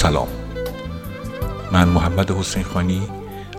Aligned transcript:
سلام. 0.00 0.28
من 1.72 1.88
محمد 1.88 2.30
حسین 2.30 2.62
خانی 2.62 3.02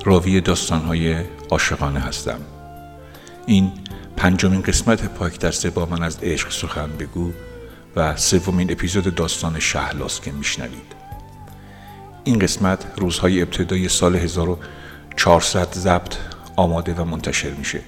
راوی 0.06 0.42
داستانهای 0.42 1.16
عاشقانه 1.50 2.00
هستم. 2.00 2.40
این 3.46 3.72
پنجمین 4.18 4.62
قسمت 4.62 5.06
پاک 5.06 5.40
دسته 5.40 5.70
با 5.70 5.86
من 5.86 6.04
از 6.04 6.18
عشق 6.24 6.52
سخن 6.52 6.90
بگو 7.00 7.32
و 7.96 8.16
سومین 8.16 8.72
اپیزود 8.72 9.16
داستان 9.16 9.60
شهلاست 9.60 10.24
که 10.24 10.32
میشنوید. 10.32 10.96
این 12.24 12.40
قسمت 12.40 12.86
روزهای 12.98 13.42
ابتدای 13.42 13.90
سال 13.90 14.16
1400 14.16 15.74
ضبط 15.74 16.16
آماده 16.56 16.94
و 16.94 17.04
منتشر 17.06 17.52
میشه. 17.52 17.80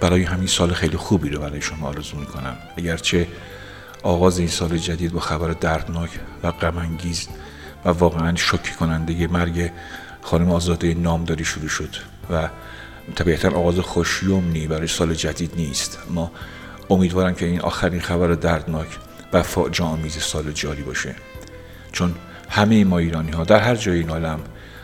برای 0.00 0.22
همین 0.22 0.48
سال 0.48 0.72
خیلی 0.72 0.96
خوبی 0.96 1.28
رو 1.28 1.40
برای 1.40 1.62
شما 1.62 1.88
آرزو 1.88 2.16
می‌کنم. 2.16 2.56
اگرچه 2.76 3.26
آغاز 4.02 4.38
این 4.38 4.48
سال 4.48 4.78
جدید 4.78 5.12
با 5.12 5.20
خبر 5.20 5.50
دردناک 5.50 6.10
و 6.42 6.50
غمانگیز 6.50 7.28
و 7.84 7.88
واقعا 7.88 8.36
شوکه 8.36 8.72
کننده 8.72 9.26
مرگ 9.26 9.70
خانم 10.22 10.50
آزاده 10.50 10.94
نامداری 10.94 11.44
شروع 11.44 11.68
شد 11.68 11.96
و 12.30 12.48
طبیعتا 13.14 13.48
آغاز 13.48 13.78
خوشیومنی 13.78 14.66
برای 14.66 14.86
سال 14.86 15.14
جدید 15.14 15.52
نیست. 15.56 15.98
ما 16.10 16.32
امیدوارم 16.90 17.34
که 17.34 17.46
این 17.46 17.60
آخرین 17.60 18.00
خبر 18.00 18.34
دردناک 18.34 18.88
و 19.32 19.42
فاجعه 19.42 20.08
سال 20.08 20.52
جاری 20.52 20.82
باشه. 20.82 21.14
چون 21.92 22.14
همه 22.48 22.84
ما 22.84 22.98
ایرانی 22.98 23.30
ها 23.30 23.44
در 23.44 23.58
هر 23.60 23.74
جای 23.74 23.98
این 23.98 24.10
عالم 24.10 24.40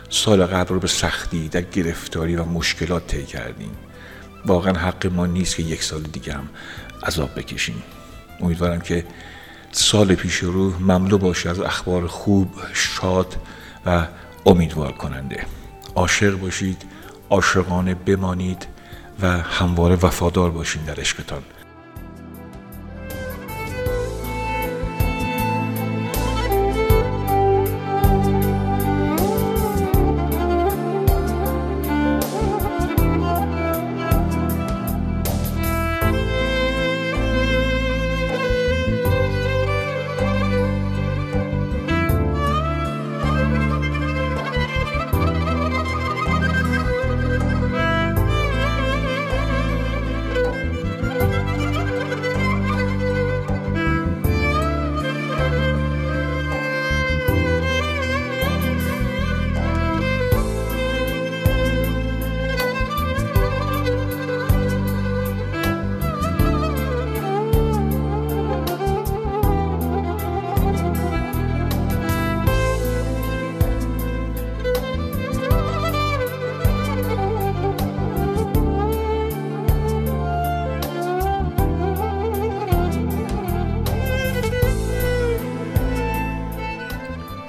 سال 0.09 0.45
قبل 0.45 0.73
رو 0.73 0.79
به 0.79 0.87
سختی 0.87 1.47
در 1.49 1.61
گرفتاری 1.61 2.35
و 2.35 2.45
مشکلات 2.45 3.07
طی 3.07 3.25
کردیم. 3.25 3.71
واقعا 4.45 4.73
حق 4.73 5.07
ما 5.07 5.25
نیست 5.25 5.55
که 5.55 5.63
یک 5.63 5.83
سال 5.83 6.01
دیگه 6.01 6.33
هم 6.33 6.49
عذاب 7.03 7.29
بکشیم. 7.35 7.83
امیدوارم 8.41 8.81
که 8.81 9.05
سال 9.71 10.15
پیش 10.15 10.35
رو 10.35 10.79
مملو 10.79 11.17
باشه 11.17 11.49
از 11.49 11.59
اخبار 11.59 12.07
خوب 12.07 12.49
شاد 12.73 13.35
و 13.85 14.07
امیدوار 14.45 14.91
کننده. 14.91 15.45
عاشق 15.95 16.39
باشید 16.39 16.81
عاشقانه 17.29 17.95
بمانید 17.95 18.67
و 19.21 19.27
همواره 19.27 19.95
وفادار 19.95 20.51
باشید 20.51 20.85
در 20.85 20.99
عشقتان. 20.99 21.41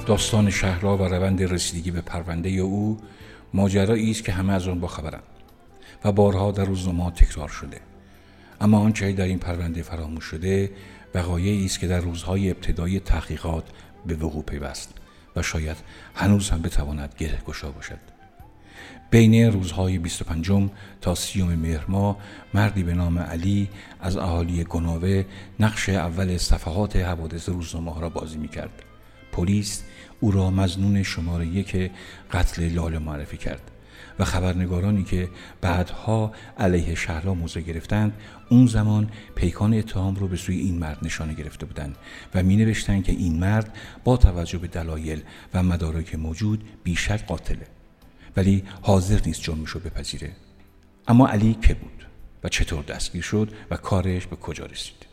داستان 0.09 0.51
شهرها 0.51 0.97
و 0.97 1.03
روند 1.03 1.43
رسیدگی 1.43 1.91
به 1.91 2.01
پرونده 2.01 2.49
او 2.49 2.99
ماجرایی 3.55 4.11
است 4.11 4.25
که 4.25 4.33
همه 4.33 4.53
از 4.53 4.69
آن 4.69 4.81
باخبرند 4.81 5.23
و 6.05 6.13
بارها 6.13 6.51
در 6.51 6.65
روزنامه 6.65 7.11
تکرار 7.11 7.49
شده 7.49 7.81
اما 8.61 8.79
آنچه 8.79 9.13
در 9.13 9.25
این 9.25 9.39
پرونده 9.39 9.83
فراموش 9.83 10.25
شده 10.25 10.71
وقایعی 11.15 11.65
است 11.65 11.81
که 11.81 11.87
در 11.87 12.01
روزهای 12.01 12.51
ابتدای 12.51 13.01
تحقیقات 13.01 13.65
به 14.07 14.15
وقوع 14.15 14.43
پیوست 14.43 14.95
و 15.37 15.43
شاید 15.43 15.77
هنوز 16.15 16.51
هم 16.51 16.63
بتواند 16.63 17.15
گره 17.19 17.39
گشا 17.47 17.71
باشد 17.71 18.01
بین 19.11 19.53
روزهای 19.53 19.99
25 19.99 20.71
تا 21.01 21.15
سیوم 21.15 21.55
مهر 21.55 21.85
ماه 21.89 22.17
مردی 22.55 22.83
به 22.83 22.95
نام 22.95 23.19
علی 23.19 23.69
از 24.01 24.17
اهالی 24.17 24.65
گناوه 24.65 25.25
نقش 25.61 25.89
اول 25.89 26.37
صفحات 26.37 26.97
حوادث 26.97 27.49
روزنامه 27.49 28.01
را 28.01 28.09
بازی 28.09 28.39
می 28.39 28.49
کرد. 28.49 28.83
پلیس 29.33 29.83
او 30.21 30.31
را 30.31 30.51
مزنون 30.51 31.03
شماره 31.03 31.47
یک 31.47 31.91
قتل 32.33 32.69
لاله 32.69 32.99
معرفی 32.99 33.37
کرد 33.37 33.71
و 34.19 34.25
خبرنگارانی 34.25 35.05
که 35.05 35.29
بعدها 35.61 36.33
علیه 36.59 36.95
شهلا 36.95 37.35
موضع 37.35 37.61
گرفتند 37.61 38.13
اون 38.51 38.67
زمان 38.67 39.11
پیکان 39.35 39.75
اتهام 39.75 40.15
رو 40.15 40.29
به 40.29 40.37
سوی 40.37 40.57
این 40.57 40.79
مرد 40.79 40.99
نشانه 41.03 41.35
گرفته 41.35 41.67
بودند 41.67 41.97
و 42.35 42.43
می 42.43 42.57
نوشتند 42.57 43.05
که 43.05 43.13
این 43.13 43.39
مرد 43.39 43.77
با 44.05 44.17
توجه 44.17 44.59
به 44.59 44.67
دلایل 44.67 45.23
و 45.55 45.63
مدارک 45.63 46.15
موجود 46.15 46.65
بیشک 46.85 47.27
قاتله 47.27 47.67
ولی 48.37 48.63
حاضر 48.83 49.21
نیست 49.27 49.43
جرمش 49.43 49.71
رو 49.71 49.81
بپذیره. 49.81 50.33
اما 51.09 51.29
علی 51.29 51.55
که 51.63 51.75
بود 51.75 52.07
و 52.45 52.49
چطور 52.49 52.85
دستگیر 52.85 53.23
شد 53.23 53.53
و 53.71 53.77
کارش 53.77 54.27
به 54.27 54.37
کجا 54.37 54.67
رسید؟ 54.67 55.08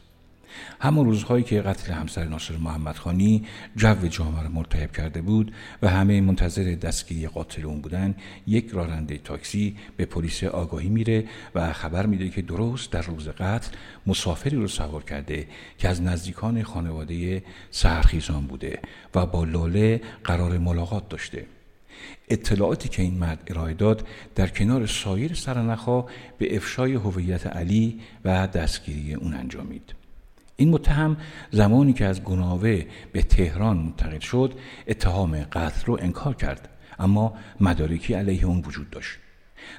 همون 0.81 1.05
روزهایی 1.05 1.43
که 1.43 1.61
قتل 1.61 1.93
همسر 1.93 2.23
ناصر 2.23 2.57
محمد 2.57 2.95
خانی 2.95 3.45
جو 3.75 4.07
جامعه 4.07 4.43
را 4.43 4.49
مرتعب 4.49 4.91
کرده 4.91 5.21
بود 5.21 5.53
و 5.81 5.89
همه 5.89 6.21
منتظر 6.21 6.63
دستگیری 6.63 7.27
قاتل 7.27 7.65
اون 7.65 7.81
بودن 7.81 8.15
یک 8.47 8.69
راننده 8.71 9.17
تاکسی 9.17 9.77
به 9.97 10.05
پلیس 10.05 10.43
آگاهی 10.43 10.89
میره 10.89 11.25
و 11.55 11.73
خبر 11.73 12.05
میده 12.05 12.29
که 12.29 12.41
درست 12.41 12.91
در 12.91 13.01
روز 13.01 13.29
قتل 13.29 13.69
مسافری 14.07 14.57
رو 14.57 14.67
سوار 14.67 15.03
کرده 15.03 15.47
که 15.77 15.89
از 15.89 16.01
نزدیکان 16.01 16.63
خانواده 16.63 17.43
سهرخیزان 17.71 18.47
بوده 18.47 18.79
و 19.15 19.25
با 19.25 19.43
لاله 19.43 20.01
قرار 20.23 20.57
ملاقات 20.57 21.09
داشته. 21.09 21.45
اطلاعاتی 22.29 22.89
که 22.89 23.01
این 23.01 23.17
مرد 23.17 23.43
ارائه 23.47 23.73
داد 23.73 24.07
در 24.35 24.47
کنار 24.47 24.85
سایر 24.85 25.33
سرنخها 25.33 26.05
به 26.37 26.55
افشای 26.55 26.93
هویت 26.93 27.47
علی 27.47 28.01
و 28.25 28.47
دستگیری 28.47 29.13
اون 29.13 29.33
انجامید. 29.33 30.04
این 30.57 30.69
متهم 30.69 31.17
زمانی 31.51 31.93
که 31.93 32.05
از 32.05 32.23
گناوه 32.23 32.85
به 33.11 33.21
تهران 33.21 33.77
منتقل 33.77 34.19
شد 34.19 34.53
اتهام 34.87 35.43
قتل 35.43 35.85
رو 35.85 35.97
انکار 36.01 36.35
کرد. 36.35 36.69
اما 36.99 37.33
مدارکی 37.59 38.13
علیه 38.13 38.45
اون 38.45 38.63
وجود 38.65 38.89
داشت. 38.89 39.17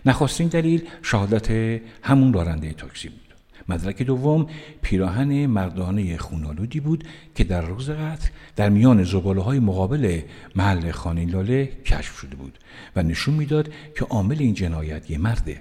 نخستین 0.07 0.49
دلیل 0.49 0.89
شهادت 1.03 1.81
همون 2.03 2.33
راننده 2.33 2.73
تاکسی 2.73 3.09
بود. 3.09 3.21
مدرک 3.69 4.03
دوم 4.03 4.47
پیراهن 4.83 5.47
مردانه 5.47 6.17
خونالودی 6.17 6.81
بود 6.81 7.05
که 7.35 7.45
در 7.45 7.61
روز 7.61 7.91
قتل 7.91 8.29
در 8.57 8.69
میان 8.69 9.05
زباله 9.05 9.43
های 9.43 9.59
مقابل 9.59 10.21
محل 10.57 10.91
خانه 10.91 11.27
لاله 11.27 11.67
کشف 11.67 12.19
شده 12.19 12.37
بود 12.37 12.59
و 12.97 13.03
نشون 13.03 13.35
می‌داد 13.35 13.73
که 13.99 14.05
عامل 14.05 14.37
این 14.39 14.55
جنایت 14.55 15.11
یه 15.11 15.19
مرده. 15.19 15.61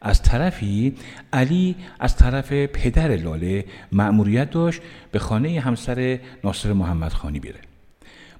از 0.00 0.22
طرفی 0.22 0.94
علی 1.32 1.76
از 2.00 2.16
طرف 2.16 2.52
پدر 2.52 3.16
لاله 3.16 3.64
مأموریت 3.92 4.50
داشت 4.50 4.80
به 5.12 5.18
خانه 5.18 5.60
همسر 5.60 6.18
ناصر 6.44 6.72
محمد 6.72 7.12
خانی 7.12 7.40
بیره 7.40 7.60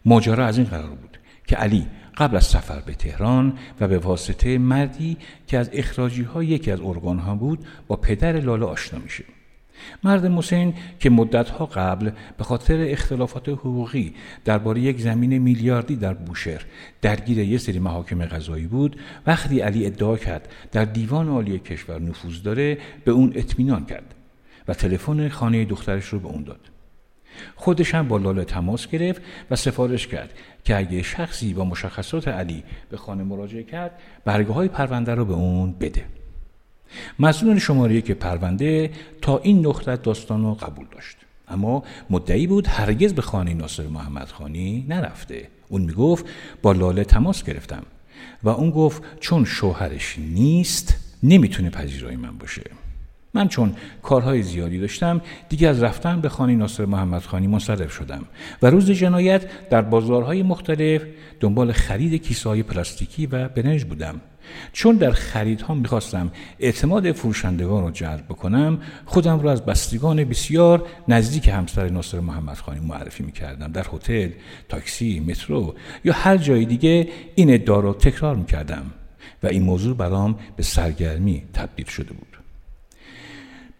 ماجرا 0.04 0.46
از 0.46 0.58
این 0.58 0.66
قرار 0.66 0.90
بود 0.90 1.18
که 1.46 1.56
علی 1.56 1.86
قبل 2.16 2.36
از 2.36 2.44
سفر 2.44 2.80
به 2.80 2.94
تهران 2.94 3.58
و 3.80 3.88
به 3.88 3.98
واسطه 3.98 4.58
مردی 4.58 5.16
که 5.46 5.58
از 5.58 5.70
اخراجی 5.72 6.22
ها 6.22 6.42
یکی 6.42 6.70
از 6.70 6.80
ارگان 6.80 7.18
ها 7.18 7.34
بود 7.34 7.66
با 7.86 7.96
پدر 7.96 8.40
لاله 8.40 8.66
آشنا 8.66 8.98
میشه. 8.98 9.24
مرد 10.04 10.26
موسین 10.26 10.74
که 11.00 11.10
مدتها 11.10 11.66
قبل 11.66 12.10
به 12.38 12.44
خاطر 12.44 12.86
اختلافات 12.88 13.48
حقوقی 13.48 14.14
درباره 14.44 14.80
یک 14.80 15.00
زمین 15.00 15.38
میلیاردی 15.38 15.96
در 15.96 16.14
بوشهر 16.14 16.64
درگیر 17.02 17.38
یک 17.38 17.60
سری 17.60 17.78
محاکم 17.78 18.24
قضایی 18.24 18.66
بود 18.66 19.00
وقتی 19.26 19.60
علی 19.60 19.86
ادعا 19.86 20.16
کرد 20.16 20.48
در 20.72 20.84
دیوان 20.84 21.28
عالی 21.28 21.58
کشور 21.58 22.00
نفوذ 22.00 22.42
داره 22.42 22.78
به 23.04 23.12
اون 23.12 23.32
اطمینان 23.34 23.86
کرد 23.86 24.14
و 24.68 24.74
تلفن 24.74 25.28
خانه 25.28 25.64
دخترش 25.64 26.04
رو 26.04 26.20
به 26.20 26.28
اون 26.28 26.42
داد. 26.42 26.60
خودش 27.56 27.94
هم 27.94 28.08
با 28.08 28.16
لاله 28.16 28.44
تماس 28.44 28.86
گرفت 28.86 29.22
و 29.50 29.56
سفارش 29.56 30.06
کرد 30.06 30.30
که 30.64 30.76
اگه 30.76 31.02
شخصی 31.02 31.54
با 31.54 31.64
مشخصات 31.64 32.28
علی 32.28 32.64
به 32.90 32.96
خانه 32.96 33.24
مراجعه 33.24 33.62
کرد 33.62 33.90
برگه 34.24 34.52
های 34.52 34.68
پرونده 34.68 35.14
رو 35.14 35.24
به 35.24 35.34
اون 35.34 35.72
بده. 35.72 36.04
مزنون 37.18 37.58
شماره 37.58 38.00
که 38.00 38.14
پرونده 38.14 38.90
تا 39.22 39.38
این 39.38 39.66
نقطه 39.66 39.96
داستان 39.96 40.42
رو 40.42 40.54
قبول 40.54 40.86
داشت. 40.92 41.16
اما 41.48 41.82
مدعی 42.10 42.46
بود 42.46 42.66
هرگز 42.66 43.14
به 43.14 43.22
خانه 43.22 43.54
ناصر 43.54 43.86
محمد 43.86 44.28
خانی 44.28 44.86
نرفته. 44.88 45.48
اون 45.68 45.82
می‌گفت 45.82 46.24
با 46.62 46.72
لاله 46.72 47.04
تماس 47.04 47.44
گرفتم. 47.44 47.82
و 48.42 48.48
اون 48.48 48.70
گفت 48.70 49.02
چون 49.20 49.44
شوهرش 49.44 50.18
نیست 50.18 50.96
نمی‌تونه 51.22 51.70
پذیرای 51.70 52.16
من 52.16 52.38
باشه. 52.38 52.62
من 53.36 53.48
چون 53.48 53.74
کارهای 54.02 54.42
زیادی 54.42 54.78
داشتم 54.78 55.20
دیگه 55.48 55.68
از 55.68 55.82
رفتن 55.82 56.20
به 56.20 56.28
خانه 56.28 56.54
ناصر 56.54 56.84
محمد 56.84 57.22
خانی 57.22 57.46
منصرف 57.46 57.92
شدم 57.92 58.24
و 58.62 58.70
روز 58.70 58.90
جنایت 58.90 59.68
در 59.68 59.82
بازارهای 59.82 60.42
مختلف 60.42 61.02
دنبال 61.40 61.72
خرید 61.72 62.22
کیسه 62.22 62.48
های 62.48 62.62
پلاستیکی 62.62 63.26
و 63.26 63.48
برنج 63.48 63.84
بودم. 63.84 64.20
چون 64.72 64.96
در 64.96 65.10
خریدها 65.10 65.74
می‌خواستم 65.74 66.30
اعتماد 66.58 67.12
فروشندگان 67.12 67.84
رو 67.84 67.90
جلب 67.90 68.24
بکنم 68.28 68.78
خودم 69.04 69.40
رو 69.40 69.48
از 69.48 69.64
بستگان 69.64 70.24
بسیار 70.24 70.86
نزدیک 71.08 71.48
همسر 71.48 71.88
ناصر 71.88 72.20
محمد 72.20 72.56
خانی 72.56 72.80
معرفی 72.80 73.22
می‌کردم. 73.22 73.72
در 73.72 73.86
هتل 73.92 74.30
تاکسی 74.68 75.20
مترو 75.20 75.74
یا 76.04 76.12
هر 76.12 76.36
جای 76.36 76.64
دیگه 76.64 77.08
این 77.34 77.54
ادعا 77.54 77.80
رو 77.80 77.92
تکرار 77.94 78.36
می‌کردم 78.36 78.84
و 79.42 79.46
این 79.46 79.62
موضوع 79.62 79.96
برام 79.96 80.38
به 80.56 80.62
سرگرمی 80.62 81.42
تبدیل 81.52 81.86
شده 81.86 82.12
بود. 82.12 82.35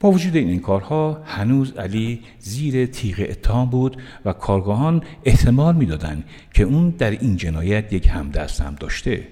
با 0.01 0.11
وجود 0.11 0.37
این 0.37 0.61
کارها 0.61 1.23
هنوز 1.25 1.73
علی 1.73 2.21
زیر 2.39 2.87
تیغ 2.87 3.27
اتهام 3.29 3.71
بود 3.71 3.97
و 4.25 4.33
کارگاهان 4.33 5.03
احتمال 5.25 5.75
می‌دادند 5.75 6.25
که 6.55 6.63
اون 6.63 6.91
در 6.91 7.11
این 7.11 7.37
جنایت 7.37 7.93
یک 7.93 8.09
همدست 8.09 8.61
هم 8.61 8.75
داشته. 8.75 9.29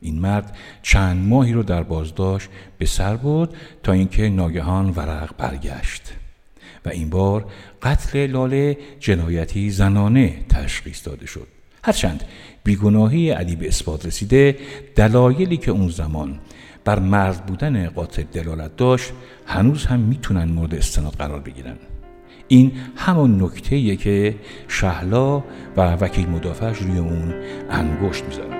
این 0.00 0.18
مرد 0.18 0.56
چند 0.82 1.28
ماهی 1.28 1.52
رو 1.52 1.62
در 1.62 1.82
بازداشت 1.82 2.48
به 2.78 2.86
سر 2.86 3.16
برد 3.16 3.50
تا 3.82 3.92
اینکه 3.92 4.28
ناگهان 4.28 4.90
ورق 4.90 5.36
برگشت. 5.38 6.12
و 6.84 6.88
این 6.88 7.10
بار 7.10 7.46
قتل 7.82 8.26
لاله 8.26 8.78
جنایتی 9.00 9.70
زنانه 9.70 10.34
تشخیص 10.48 11.06
داده 11.06 11.26
شد. 11.26 11.46
هرچند 11.84 12.24
بیگناهی 12.64 13.30
علی 13.30 13.56
به 13.56 13.68
اثبات 13.68 14.06
رسیده 14.06 14.56
دلایلی 14.96 15.56
که 15.56 15.70
اون 15.70 15.88
زمان 15.88 16.38
بر 16.86 16.98
مرد 16.98 17.46
بودن 17.46 17.88
قاتل 17.88 18.22
دلالت 18.22 18.76
داشت 18.76 19.12
هنوز 19.46 19.86
هم 19.86 20.00
می‌تونن 20.00 20.44
مورد 20.44 20.74
استناد 20.74 21.12
قرار 21.12 21.40
بگیرن. 21.40 21.76
این 22.48 22.72
همون 22.96 23.42
نکته 23.42 23.96
که 23.96 24.34
شهلا 24.68 25.38
و 25.76 25.80
وکیل 25.80 26.28
مدافعش 26.28 26.78
روی 26.78 26.98
اون 26.98 27.34
انگشت 27.70 28.24
می‌ذارن 28.24 28.55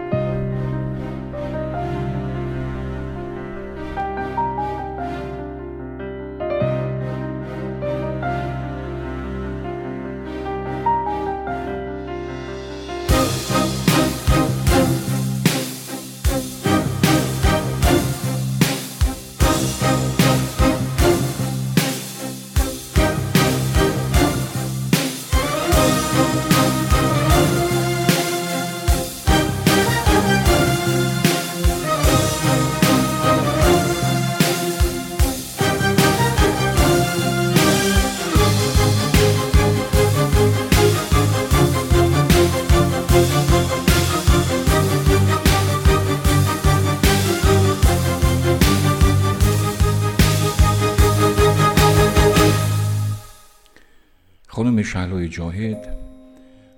شهلای 54.87 55.29
جاهد 55.29 55.97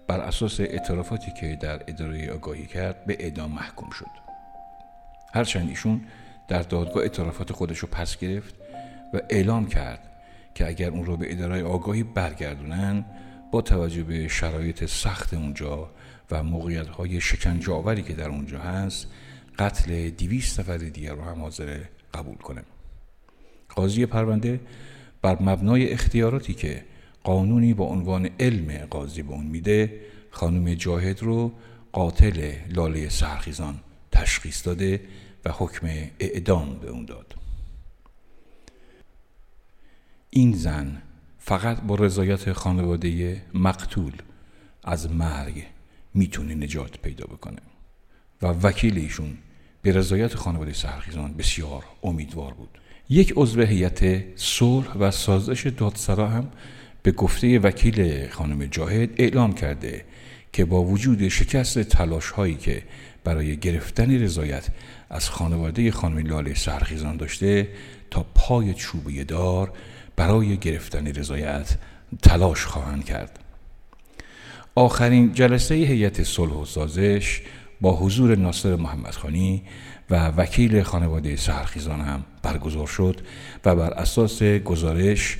بر 0.06 0.20
اساس 0.20 0.60
اعترافاتی 0.60 1.32
که 1.40 1.58
در 1.60 1.82
اداره 1.86 2.32
آگاهی 2.32 2.66
کرد 2.66 3.04
به 3.04 3.16
اعدام 3.20 3.50
محکوم 3.50 3.90
شد. 3.90 4.06
هرچند 5.34 5.68
ایشون 5.68 6.00
در 6.48 6.62
دادگاه 6.62 7.02
اعترافات 7.02 7.52
خودش 7.52 7.78
رو 7.78 7.88
پس 7.88 8.18
گرفت 8.18 8.54
و 9.14 9.20
اعلام 9.30 9.66
کرد 9.66 10.00
که 10.54 10.68
اگر 10.68 10.90
اون 10.90 11.04
رو 11.04 11.16
به 11.16 11.32
اداره 11.32 11.64
آگاهی 11.64 12.02
برگردونن 12.02 13.04
با 13.52 13.62
توجه 13.62 14.02
به 14.02 14.28
شرایط 14.28 14.84
سخت 14.84 15.34
اونجا 15.34 15.90
و 16.30 16.42
موقعیت 16.42 16.88
های 16.88 17.20
شکنجاوری 17.20 18.02
که 18.02 18.12
در 18.12 18.28
اونجا 18.28 18.58
هست 18.58 19.06
قتل 19.58 20.10
دیویست 20.10 20.60
نفر 20.60 20.76
دیگر 20.76 21.12
رو 21.12 21.22
هم 21.22 21.40
حاضر 21.40 21.78
قبول 22.14 22.36
کنه. 22.36 22.62
قاضی 23.68 24.06
پرونده 24.06 24.60
بر 25.22 25.42
مبنای 25.42 25.92
اختیاراتی 25.92 26.54
که 26.54 26.84
قانونی 27.28 27.74
با 27.74 27.84
عنوان 27.84 28.30
علم 28.40 28.86
قاضی 28.90 29.22
به 29.22 29.32
اون 29.32 29.46
میده 29.46 30.00
خانم 30.30 30.74
جاهد 30.74 31.22
رو 31.22 31.52
قاتل 31.92 32.52
لاله 32.68 33.08
سرخیزان 33.08 33.80
تشخیص 34.12 34.66
داده 34.66 35.00
و 35.44 35.50
حکم 35.52 35.86
اعدام 36.20 36.78
به 36.78 36.88
اون 36.88 37.04
داد. 37.04 37.34
این 40.30 40.52
زن 40.52 41.02
فقط 41.38 41.80
با 41.80 41.94
رضایت 41.94 42.52
خانواده 42.52 43.42
مقتول 43.54 44.12
از 44.84 45.10
مرگ 45.10 45.66
می‌تونه 46.14 46.54
نجات 46.54 46.98
پیدا 46.98 47.26
بکنه 47.26 47.62
و 48.42 48.46
وکیل 48.46 48.98
ایشون 48.98 49.38
به 49.82 49.92
رضایت 49.92 50.34
خانواده 50.34 50.72
سرخیزان 50.72 51.34
بسیار 51.34 51.84
امیدوار 52.02 52.54
بود. 52.54 52.78
یک 53.08 53.32
عضو 53.36 53.62
هیئت 53.62 54.24
صلح 54.36 54.96
و 54.96 55.10
سازش 55.10 55.66
دادسرا 55.66 56.28
هم 56.28 56.50
به 57.08 57.12
گفته 57.12 57.58
وکیل 57.58 58.28
خانم 58.30 58.64
جاهد 58.64 59.10
اعلام 59.16 59.52
کرده 59.52 60.04
که 60.52 60.64
با 60.64 60.82
وجود 60.82 61.28
شکست 61.28 61.78
تلاش 61.78 62.30
هایی 62.30 62.54
که 62.54 62.82
برای 63.24 63.56
گرفتن 63.56 64.20
رضایت 64.20 64.66
از 65.10 65.30
خانواده 65.30 65.90
خانم 65.90 66.26
لاله 66.26 66.54
سرخیزان 66.54 67.16
داشته 67.16 67.68
تا 68.10 68.26
پای 68.34 68.74
چوبی 68.74 69.24
دار 69.24 69.72
برای 70.16 70.56
گرفتن 70.56 71.06
رضایت 71.06 71.76
تلاش 72.22 72.64
خواهند 72.64 73.04
کرد. 73.04 73.38
آخرین 74.74 75.32
جلسه 75.32 75.74
هیئت 75.74 76.22
صلح 76.22 76.52
و 76.52 76.64
سازش 76.64 77.40
با 77.80 77.96
حضور 77.96 78.36
ناصر 78.36 78.76
محمدخانی 78.76 79.62
و 80.10 80.28
وکیل 80.28 80.82
خانواده 80.82 81.36
سرخیزان 81.36 82.00
هم 82.00 82.24
برگزار 82.42 82.86
شد 82.86 83.20
و 83.64 83.76
بر 83.76 83.90
اساس 83.90 84.42
گزارش 84.42 85.38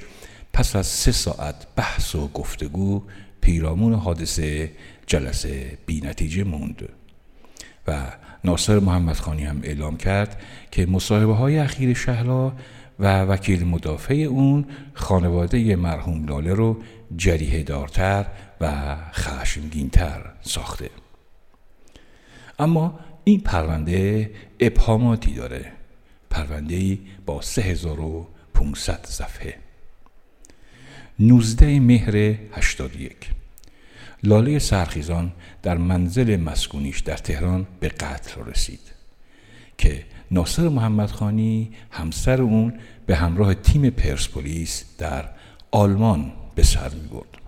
پس 0.53 0.77
از 0.77 0.87
سه 0.87 1.13
ساعت 1.13 1.67
بحث 1.77 2.15
و 2.15 2.29
گفتگو 2.29 3.03
پیرامون 3.41 3.95
حادثه 3.95 4.73
جلسه 5.07 5.79
بی 5.87 6.01
نتیجه 6.01 6.45
موند 6.45 6.89
و 7.89 8.13
ناصر 8.45 8.79
محمد 8.79 9.17
خانی 9.17 9.45
هم 9.45 9.61
اعلام 9.63 9.97
کرد 9.97 10.43
که 10.71 10.87
مصاحبه 10.87 11.35
های 11.35 11.59
اخیر 11.59 11.95
شهلا 11.95 12.53
و 12.99 13.23
وکیل 13.23 13.67
مدافع 13.67 14.15
اون 14.15 14.65
خانواده 14.95 15.77
مرحوم 15.77 16.27
لاله 16.29 16.55
رو 16.55 16.83
جریه 17.17 17.63
دارتر 17.63 18.27
و 18.61 18.97
خشمگینتر 19.13 20.33
ساخته. 20.43 20.91
اما 22.59 23.01
این 23.25 23.41
پرونده 23.41 24.31
ابهاماتی 24.61 25.35
داره. 25.35 25.73
پرونده 26.31 26.99
با 27.27 27.41
3500 27.41 29.07
صفحه. 29.07 29.68
19 31.21 31.81
مهر 31.81 32.17
81 32.53 33.17
لاله 34.23 34.59
سرخیزان 34.59 35.33
در 35.63 35.77
منزل 35.77 36.37
مسکونیش 36.37 37.01
در 37.01 37.17
تهران 37.17 37.67
به 37.81 37.89
قتل 37.89 38.45
رسید 38.45 38.81
که 39.79 40.05
ناصر 40.31 40.69
محمدخانی 40.69 41.71
همسر 41.91 42.43
اون 42.43 42.75
به 43.07 43.17
همراه 43.17 43.55
تیم 43.55 43.91
پرسپولیس 43.91 44.85
در 44.99 45.29
آلمان 45.71 46.33
به 46.55 46.63
سر 46.63 46.89
می 46.89 47.09
برد. 47.09 47.39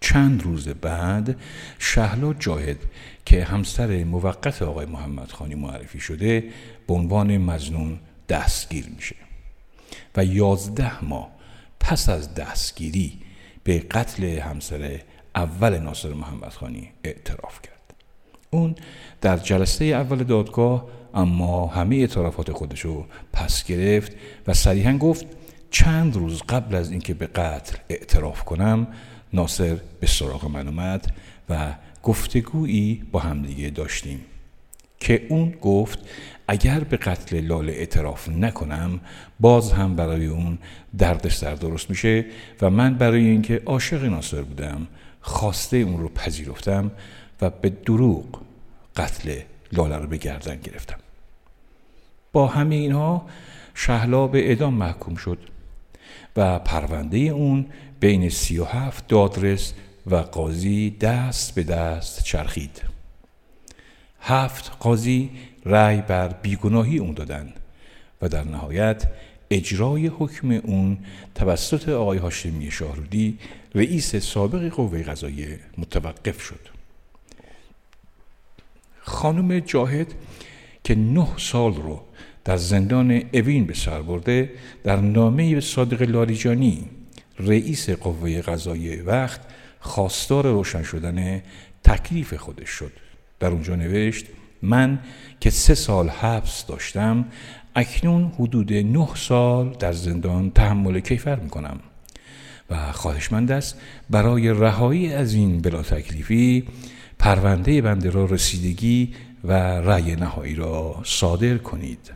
چند 0.00 0.42
روز 0.42 0.68
بعد 0.68 1.36
شهلا 1.78 2.34
جاهد 2.34 2.78
که 3.24 3.44
همسر 3.44 4.04
موقت 4.04 4.62
آقای 4.62 4.86
محمدخانی 4.86 5.54
معرفی 5.54 6.00
شده 6.00 6.44
به 6.86 6.94
عنوان 6.94 7.38
مزنون 7.38 7.98
دستگیر 8.28 8.86
میشه 8.96 9.16
و 10.16 10.24
یازده 10.24 11.04
ماه 11.04 11.33
پس 11.84 12.08
از 12.08 12.34
دستگیری 12.34 13.18
به 13.64 13.78
قتل 13.78 14.24
همسر 14.24 15.00
اول 15.34 15.78
ناصر 15.78 16.12
محمد 16.12 16.52
خانی 16.52 16.90
اعتراف 17.04 17.62
کرد. 17.62 17.94
اون 18.50 18.74
در 19.20 19.36
جلسه 19.36 19.84
اول 19.84 20.24
دادگاه 20.24 20.86
اما 21.14 21.66
همه 21.66 21.96
اعترافات 21.96 22.52
خودشو 22.52 23.06
پس 23.32 23.64
گرفت 23.64 24.12
و 24.46 24.54
صریحا 24.54 24.92
گفت 24.98 25.26
چند 25.70 26.16
روز 26.16 26.42
قبل 26.48 26.74
از 26.74 26.90
اینکه 26.90 27.14
به 27.14 27.26
قتل 27.26 27.76
اعتراف 27.88 28.44
کنم 28.44 28.86
ناصر 29.32 29.76
به 30.00 30.06
سراغ 30.06 30.50
من 30.50 30.68
اومد 30.68 31.14
و 31.48 31.74
گفتگویی 32.02 33.02
با 33.12 33.20
همدیگه 33.20 33.70
داشتیم. 33.70 34.20
که 35.00 35.26
اون 35.28 35.50
گفت 35.50 35.98
اگر 36.48 36.80
به 36.80 36.96
قتل 36.96 37.40
لاله 37.40 37.72
اعتراف 37.72 38.28
نکنم 38.28 39.00
باز 39.40 39.72
هم 39.72 39.96
برای 39.96 40.26
اون 40.26 40.58
دردسر 40.98 41.54
درست 41.54 41.90
میشه 41.90 42.24
و 42.62 42.70
من 42.70 42.94
برای 42.94 43.24
اینکه 43.24 43.62
عاشق 43.66 44.04
ناصر 44.04 44.42
بودم 44.42 44.86
خواسته 45.20 45.76
اون 45.76 46.00
رو 46.00 46.08
پذیرفتم 46.08 46.90
و 47.40 47.50
به 47.50 47.68
دروغ 47.68 48.40
قتل 48.96 49.40
لاله 49.72 49.96
رو 49.96 50.06
به 50.06 50.16
گردن 50.16 50.56
گرفتم. 50.56 50.98
با 52.32 52.46
همه 52.46 52.74
اینها 52.74 53.26
شهلا 53.74 54.26
به 54.26 54.48
اعدام 54.48 54.74
محکوم 54.74 55.14
شد 55.14 55.38
و 56.36 56.58
پرونده 56.58 57.18
اون 57.18 57.66
بین 58.00 58.28
سی 58.28 58.58
و 58.58 58.64
هفت 58.64 59.08
دادرس 59.08 59.72
و 60.06 60.16
قاضی 60.16 60.90
دست 60.90 61.54
به 61.54 61.62
دست 61.62 62.24
چرخید. 62.24 62.82
هفت 64.20 64.72
قاضی 64.80 65.30
رأی 65.66 66.02
بر 66.02 66.28
بیگناهی 66.28 66.98
اون 66.98 67.14
دادن 67.14 67.52
و 68.22 68.28
در 68.28 68.44
نهایت 68.44 69.06
اجرای 69.50 70.06
حکم 70.06 70.50
اون 70.50 70.98
توسط 71.34 71.88
آقای 71.88 72.18
هاشمی 72.18 72.70
شاهرودی 72.70 73.38
رئیس 73.74 74.16
سابق 74.16 74.68
قوه 74.68 75.02
قضاییه 75.02 75.60
متوقف 75.78 76.42
شد. 76.42 76.60
خانم 79.00 79.58
جاهد 79.58 80.14
که 80.84 80.94
نه 80.94 81.28
سال 81.36 81.74
رو 81.74 82.00
در 82.44 82.56
زندان 82.56 83.22
اوین 83.32 83.66
به 83.66 83.74
سر 83.74 84.02
برده 84.02 84.50
در 84.84 84.96
نامه 84.96 85.60
صادق 85.60 86.02
لاریجانی 86.02 86.88
رئیس 87.38 87.90
قوه 87.90 88.40
قضایی 88.40 88.96
وقت 88.96 89.40
خواستار 89.80 90.46
روشن 90.46 90.82
شدن 90.82 91.42
تکلیف 91.84 92.34
خودش 92.34 92.68
شد. 92.68 92.92
در 93.40 93.48
اونجا 93.48 93.76
نوشت 93.76 94.26
من 94.62 94.98
که 95.40 95.50
سه 95.50 95.74
سال 95.74 96.08
حبس 96.08 96.66
داشتم 96.66 97.24
اکنون 97.76 98.32
حدود 98.38 98.72
نه 98.72 99.08
سال 99.14 99.76
در 99.78 99.92
زندان 99.92 100.50
تحمل 100.50 101.00
کیفر 101.00 101.36
می‌کنم. 101.36 101.80
و 102.70 102.92
خواهشمند 102.92 103.52
است 103.52 103.80
برای 104.10 104.48
رهایی 104.48 105.12
از 105.12 105.34
این 105.34 105.60
بلا 105.60 105.82
تکلیفی 105.82 106.64
پرونده 107.18 107.82
بنده 107.82 108.10
را 108.10 108.24
رسیدگی 108.24 109.14
و 109.44 109.52
رأی 109.80 110.16
نهایی 110.16 110.54
را 110.54 111.00
صادر 111.04 111.58
کنید. 111.58 112.12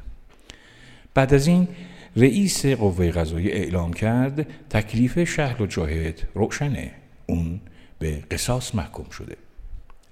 بعد 1.14 1.34
از 1.34 1.46
این 1.46 1.68
رئیس 2.16 2.66
قوه 2.66 3.10
قضایی 3.10 3.50
اعلام 3.50 3.92
کرد 3.92 4.46
تکلیف 4.70 5.24
شهر 5.24 5.62
و 5.62 5.66
جاهد 5.66 6.28
روشنه. 6.34 6.90
اون 7.26 7.60
به 7.98 8.22
قصاص 8.30 8.74
محکوم 8.74 9.10
شده. 9.10 9.36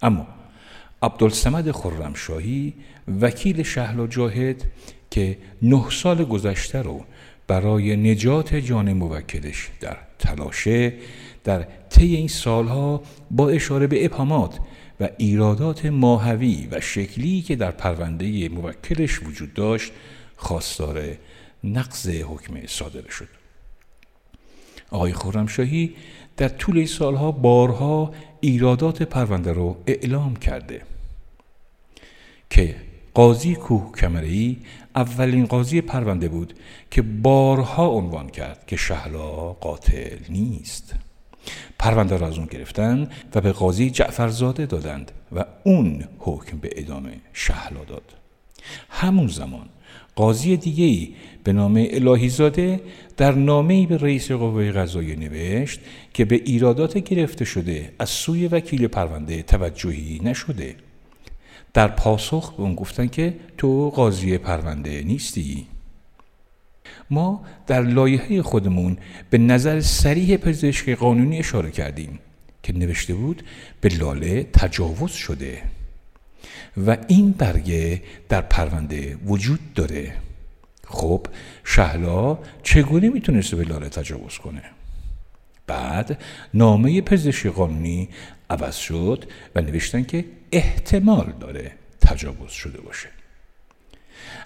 اما 0.03 0.27
عبدالسمد 1.07 1.71
خرمشاهی 1.71 2.75
وکیل 3.21 3.63
شهلا 3.63 4.07
جاهد 4.07 4.65
که 5.11 5.39
نه 5.63 5.91
سال 5.91 6.25
گذشته 6.25 6.83
رو 6.83 7.05
برای 7.47 7.97
نجات 7.97 8.55
جان 8.55 8.93
موکلش 8.93 9.71
در 9.81 9.97
تلاشه 10.19 10.93
در 11.45 11.67
طی 11.91 12.17
این 12.17 12.29
سالها 12.29 13.03
با 13.31 13.49
اشاره 13.49 13.87
به 13.87 14.05
ابهامات 14.05 14.59
و 15.01 15.09
ایرادات 15.19 15.87
ماهوی 15.87 16.69
و 16.71 16.81
شکلی 16.81 17.43
که 17.43 17.57
در 17.57 17.71
پرونده 17.71 18.49
موکلش 18.49 19.23
وجود 19.23 19.55
داشت 19.55 19.93
خواستار 20.37 21.03
نقض 21.65 22.09
حکم 22.09 22.67
صادر 22.67 23.11
شد. 23.11 23.29
آقای 24.91 25.13
خورمشاهی 25.13 25.95
در 26.37 26.49
طول 26.49 26.77
این 26.77 26.87
سالها 26.87 27.31
بارها 27.33 28.13
ایرادات 28.41 29.03
پرونده 29.03 29.53
رو 29.53 29.77
اعلام 29.87 30.37
کرده. 30.37 30.83
که 32.51 32.77
قاضی 33.15 33.55
کوه 33.55 33.93
کمری 33.93 34.59
اولین 34.97 35.47
قاضی 35.47 35.81
پرونده 35.81 36.29
بود 36.29 36.55
که 36.91 37.03
بارها 37.03 37.89
عنوان 37.89 38.29
کرد 38.29 38.67
که 38.67 38.77
شهلا 38.77 39.53
قاتل 39.53 40.19
نیست. 40.29 40.95
پرونده 41.79 42.17
را 42.17 42.27
از 42.27 42.39
اون 42.39 42.47
گرفتن 42.47 43.09
و 43.35 43.41
به 43.41 43.53
قاضی 43.53 43.91
جعفرزاده 43.91 44.67
دادند 44.67 45.13
و 45.33 45.45
اون 45.65 46.05
حکم 46.19 46.59
به 46.59 46.71
ادامه 46.77 47.13
شهلا 47.33 47.85
داد. 47.85 48.15
همون 48.91 49.27
زمان 49.27 49.69
قاضی 50.17 50.57
دیگری 50.57 51.15
به 51.45 51.53
نام 51.53 51.87
الهیزاده 51.91 52.81
در 53.17 53.33
نامه‌ای 53.33 53.87
به 53.87 53.97
رئیس 53.97 54.33
قوه 54.33 54.73
قضاییه 54.73 55.17
نوشت 55.17 55.81
که 56.15 56.25
به 56.25 56.35
ایرادات 56.35 56.99
گرفته 56.99 57.45
شده 57.45 57.93
از 57.99 58.09
سوی 58.09 58.47
وکیل 58.47 58.87
پرونده 58.87 59.43
توجهی 59.43 60.21
نشده. 60.25 60.75
در 61.77 61.89
پاسخ 61.89 62.53
به 62.53 62.63
اون 62.63 62.75
گفتن 62.75 63.07
که 63.07 63.35
تو 63.59 63.91
قاضی 63.91 64.39
پرونده 64.39 65.03
نیستی. 65.03 65.67
ما 67.11 67.45
در 67.67 67.83
لایحه 67.83 68.43
خودمون 68.43 68.99
به 69.31 69.39
نظر 69.39 69.81
سریح 69.81 70.37
پزشک 70.37 70.91
قانونی 70.91 71.39
اشاره 71.39 71.71
کردیم 71.71 72.19
که 72.63 72.73
نوشته 72.73 73.15
بود 73.15 73.43
به 73.81 73.89
لاله 73.89 74.43
تجاوز 74.43 75.11
شده 75.11 75.63
و 76.87 76.97
این 77.09 77.31
برگه 77.31 78.03
در 78.29 78.41
پرونده 78.41 79.17
وجود 79.27 79.75
داره. 79.75 80.15
خب 80.85 81.27
شهلا 81.65 82.39
چگونه 82.63 83.09
می‌تونسته 83.09 83.57
به 83.57 83.65
لاله 83.65 83.89
تجاوز 83.89 84.39
کنه؟ 84.39 84.63
بعد 85.67 86.19
نامه 86.55 87.01
پزشکی 87.01 87.49
قانونی 87.49 88.09
عوض 88.51 88.77
شد 88.77 89.25
و 89.55 89.61
نوشتن 89.61 90.03
که 90.03 90.25
احتمال 90.53 91.33
داره 91.41 91.73
تجاوز 92.01 92.51
شده 92.51 92.81
باشه. 92.81 93.09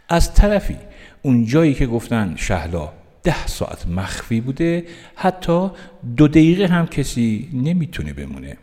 از 0.08 0.34
طرفی 0.34 0.76
اون 1.22 1.46
جایی 1.46 1.74
که 1.74 1.86
گفتن 1.86 2.34
شهلا 2.36 2.92
ده 3.22 3.46
ساعت 3.46 3.86
مخفی 3.86 4.40
بوده 4.40 4.84
حتی 5.14 5.70
دو 6.16 6.28
دقیقه 6.28 6.66
هم 6.66 6.86
کسی 6.86 7.48
نمی‌تونه 7.52 8.12
بمونه. 8.12 8.56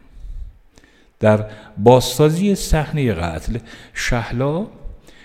در 1.19 1.45
بازسازی 1.77 2.55
صحنه 2.55 3.13
قتل 3.13 3.57
شهلا 3.93 4.67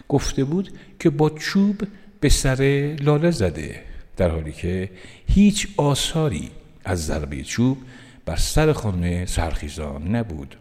گفته 0.08 0.44
بود 0.44 0.72
که 1.00 1.10
با 1.10 1.30
چوب 1.30 1.82
به 2.20 2.28
سر 2.28 2.96
لاله 3.00 3.30
زده 3.30 3.82
در 4.16 4.28
حالی 4.28 4.52
که 4.52 4.90
هیچ 5.26 5.68
آثاری 5.76 6.50
از 6.84 7.06
ضربه 7.06 7.42
چوب 7.42 7.78
بر 8.26 8.36
سر 8.36 8.72
خانم 8.72 9.26
سرخیزان 9.26 10.16
نبود. 10.16 10.56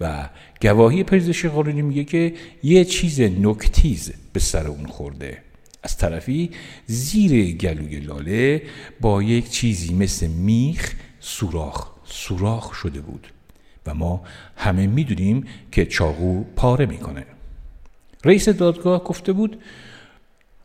و 0.00 0.28
گواهی 0.62 1.04
پزشک 1.04 1.46
قانونی 1.46 1.82
میگه 1.82 2.04
که 2.04 2.34
یه 2.62 2.84
چیز 2.84 3.20
نکتیز 3.20 4.12
به 4.32 4.40
سر 4.40 4.66
اون 4.66 4.86
خورده. 4.86 5.38
از 5.82 5.96
طرفی 5.96 6.50
زیر 6.86 7.56
گلوی 7.56 8.00
لاله 8.00 8.62
با 9.00 9.22
یک 9.22 9.50
چیزی 9.50 9.94
مثل 9.94 10.26
میخ 10.26 10.94
سوراخ 11.20 11.90
سوراخ 12.04 12.74
شده 12.74 13.00
بود. 13.00 13.26
و 13.86 13.94
ما 13.94 14.22
همه 14.56 14.86
می‌دونیم 14.86 15.44
که 15.72 15.86
چاقو 15.86 16.44
پاره 16.56 16.86
می‌کنه. 16.86 17.26
رئیس 18.24 18.48
دادگاه 18.48 19.04
گفته 19.04 19.32
بود 19.32 19.62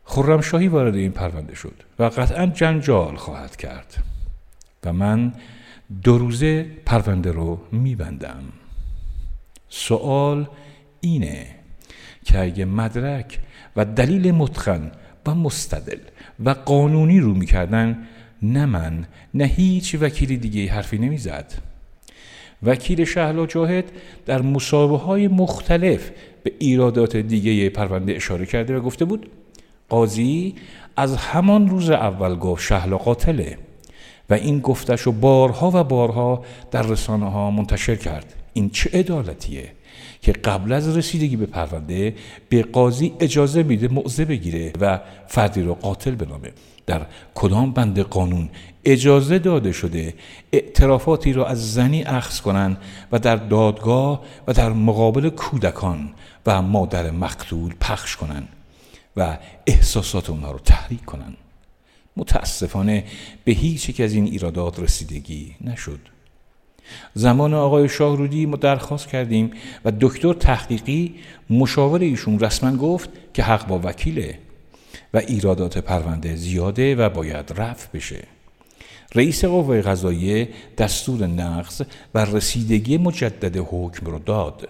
خرمشاهی 0.04 0.68
وارد 0.68 0.94
این 0.94 1.12
پرونده 1.12 1.54
شد 1.54 1.74
و 1.98 2.04
قطعا 2.04 2.46
جنجال 2.46 3.16
خواهد 3.16 3.56
کرد. 3.56 4.02
و 4.84 4.92
من 4.92 5.32
دو 6.02 6.18
روزه 6.18 6.66
پرونده 6.86 7.32
رو 7.32 7.58
میبندم. 7.72 8.42
سوال 9.68 10.48
اینه 11.00 11.46
که 12.24 12.40
اگه 12.40 12.64
مدرک 12.64 13.38
و 13.76 13.84
دلیل 13.84 14.30
متقن 14.30 14.92
و 15.26 15.34
مستدل 15.34 15.98
و 16.44 16.50
قانونی 16.50 17.20
رو 17.20 17.34
می‌کردن 17.34 17.98
نه 18.42 18.66
من 18.66 19.06
نه 19.34 19.44
هیچ 19.44 19.96
وکیل 20.00 20.36
دیگه 20.36 20.72
حرفی 20.72 20.98
نمی‌زد. 20.98 21.52
وکیل 22.62 23.04
شهلا 23.04 23.46
جاهد 23.46 23.84
در 24.26 24.42
مصابه 24.42 24.98
های 24.98 25.28
مختلف 25.28 26.10
به 26.42 26.52
ایرادات 26.58 27.16
دیگه 27.16 27.70
پرونده 27.70 28.12
اشاره 28.12 28.46
کرده 28.46 28.76
و 28.76 28.80
گفته 28.80 29.04
بود 29.04 29.30
قاضی 29.88 30.54
از 30.96 31.16
همان 31.16 31.68
روز 31.68 31.90
اول 31.90 32.34
گفت 32.34 32.62
شهلا 32.62 32.98
قاتله. 32.98 33.58
و 34.30 34.34
این 34.34 34.60
گفتش 34.60 35.00
رو 35.00 35.12
بارها 35.12 35.70
و 35.74 35.84
بارها 35.84 36.44
در 36.70 36.82
رسانه 36.82 37.30
ها 37.30 37.50
منتشر 37.50 37.96
کرد. 37.96 38.34
این 38.52 38.70
چه 38.70 38.90
عدالتیه 38.98 39.72
که 40.22 40.32
قبل 40.32 40.72
از 40.72 40.96
رسیدگی 40.96 41.36
به 41.36 41.46
پرونده 41.46 42.14
به 42.48 42.62
قاضی 42.62 43.12
اجازه 43.20 43.62
میده 43.62 43.88
موضع 43.88 44.24
بگیره 44.24 44.72
و 44.80 45.00
فردی 45.26 45.62
رو 45.62 45.74
قاتل 45.74 46.14
بنامه. 46.14 46.52
در 46.86 47.06
کدام 47.34 47.72
بند 47.72 47.98
قانون 47.98 48.48
اجازه 48.84 49.38
داده 49.38 49.72
شده 49.72 50.14
اعترافاتی 50.52 51.32
را 51.32 51.46
از 51.46 51.74
زنی 51.74 52.02
اخذ 52.02 52.40
کنند 52.40 52.76
و 53.12 53.18
در 53.18 53.36
دادگاه 53.36 54.22
و 54.46 54.52
در 54.52 54.72
مقابل 54.72 55.28
کودکان 55.28 56.10
و 56.46 56.62
مادر 56.62 57.10
مقتول 57.10 57.74
پخش 57.80 58.16
کنند 58.16 58.48
و 59.16 59.38
احساسات 59.66 60.30
اونها 60.30 60.52
رو 60.52 60.58
تحریک 60.58 61.04
کنند؟ 61.04 61.36
متاسفانه 62.20 63.04
به 63.44 63.52
هیچ 63.52 63.88
یک 63.88 64.00
از 64.00 64.12
این 64.12 64.24
ایرادات 64.24 64.80
رسیدگی 64.80 65.54
نشد. 65.60 66.00
زمان 67.14 67.54
آقای 67.54 67.88
شاهرودی 67.88 68.46
ما 68.46 68.56
درخواست 68.56 69.08
کردیم 69.08 69.50
و 69.84 69.92
دکتر 70.00 70.32
تحقیقی 70.32 71.14
مشاور 71.50 72.00
ایشون 72.00 72.40
رسما 72.40 72.76
گفت 72.76 73.10
که 73.34 73.42
حق 73.42 73.66
با 73.66 73.80
وکیله 73.84 74.38
و 75.14 75.18
ایرادات 75.18 75.78
پرونده 75.78 76.36
زیاده 76.36 76.94
و 76.94 77.08
باید 77.08 77.52
رفع 77.56 77.88
بشه. 77.94 78.24
رئیس 79.14 79.44
قوه 79.44 79.82
قضاییه 79.82 80.48
دستور 80.78 81.26
نقض 81.26 81.82
و 82.14 82.24
رسیدگی 82.24 82.98
مجدد 82.98 83.56
حکم 83.56 84.06
رو 84.06 84.18
داد. 84.18 84.68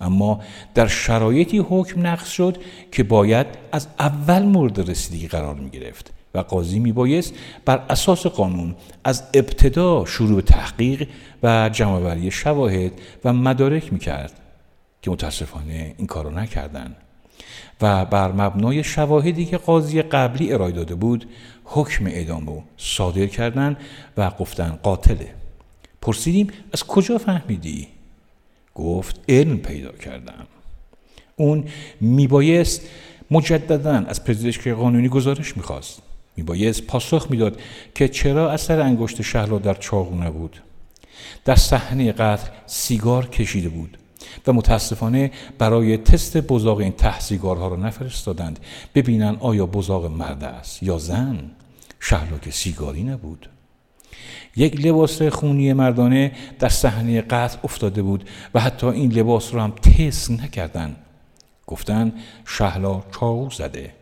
اما 0.00 0.40
در 0.74 0.86
شرایطی 0.86 1.58
حکم 1.58 2.06
نقض 2.06 2.28
شد 2.28 2.56
که 2.92 3.02
باید 3.02 3.46
از 3.72 3.86
اول 3.98 4.42
مورد 4.42 4.90
رسیدگی 4.90 5.28
قرار 5.28 5.54
می 5.54 5.70
گرفت 5.70 6.17
و 6.34 6.38
قاضی 6.38 6.78
می 6.78 6.92
بایست 6.92 7.34
بر 7.64 7.84
اساس 7.90 8.26
قانون 8.26 8.74
از 9.04 9.22
ابتدا 9.34 10.04
شروع 10.04 10.40
تحقیق 10.40 11.08
و 11.42 11.70
جمعوری 11.72 12.30
شواهد 12.30 12.92
و 13.24 13.32
مدارک 13.32 13.92
می 13.92 13.98
کرد 13.98 14.40
که 15.02 15.10
متاسفانه 15.10 15.94
این 15.98 16.06
کارو 16.06 16.30
نکردند 16.30 16.96
و 17.80 18.04
بر 18.04 18.32
مبنای 18.32 18.84
شواهدی 18.84 19.44
که 19.44 19.56
قاضی 19.56 20.02
قبلی 20.02 20.52
ارائه 20.52 20.72
داده 20.72 20.94
بود 20.94 21.28
حکم 21.64 22.06
اعدام 22.06 22.46
رو 22.46 22.62
صادر 22.76 23.26
کردند 23.26 23.76
و 24.16 24.30
گفتن 24.30 24.78
قاتله. 24.82 25.34
پرسیدیم 26.02 26.50
از 26.72 26.84
کجا 26.84 27.18
فهمیدی؟ 27.18 27.88
گفت 28.74 29.20
علم 29.28 29.58
پیدا 29.58 29.92
کردم. 29.92 30.46
اون 31.36 31.64
میبایست 32.00 32.88
مجددا 33.30 33.94
از 33.94 34.24
پزشک 34.24 34.68
قانونی 34.68 35.08
گزارش 35.08 35.56
می‌خواست. 35.56 36.02
میبایست 36.38 36.82
پاسخ 36.82 37.26
می‌داد 37.30 37.60
که 37.94 38.08
چرا 38.08 38.50
اثر 38.50 38.80
انگشت 38.80 39.22
شهلا 39.22 39.58
در 39.58 39.74
چاقو 39.74 40.22
نبود. 40.22 40.62
در 41.44 41.54
صحنه 41.54 42.12
قتل 42.12 42.48
سیگار 42.66 43.26
کشیده 43.26 43.68
بود 43.68 43.98
و 44.46 44.52
متاسفانه 44.52 45.30
برای 45.58 45.96
تست 45.96 46.36
بزاق 46.36 46.78
این 46.78 46.92
ته 46.92 47.20
سیگارها 47.20 47.68
را 47.68 47.76
نفرستادند 47.76 48.58
ببینن 48.94 49.36
آیا 49.40 49.66
بزاق 49.66 50.06
مرد 50.06 50.44
است 50.44 50.82
یا 50.82 50.98
زن. 50.98 51.50
شهلا 52.00 52.38
که 52.38 52.50
سیگاری 52.50 53.02
نبود. 53.02 53.48
یک 54.56 54.86
لباس 54.86 55.22
خونی 55.22 55.72
مردانه 55.72 56.32
در 56.58 56.68
صحنه 56.68 57.20
قتل 57.20 57.58
افتاده 57.64 58.02
بود 58.02 58.28
و 58.54 58.60
حتی 58.60 58.86
این 58.86 59.12
لباس 59.12 59.54
رو 59.54 59.60
هم 59.60 59.70
تست 59.70 60.30
نکردن. 60.30 60.96
گفتن 61.66 62.12
شهلا 62.46 63.02
چاقو 63.20 63.50
زده 63.50 63.92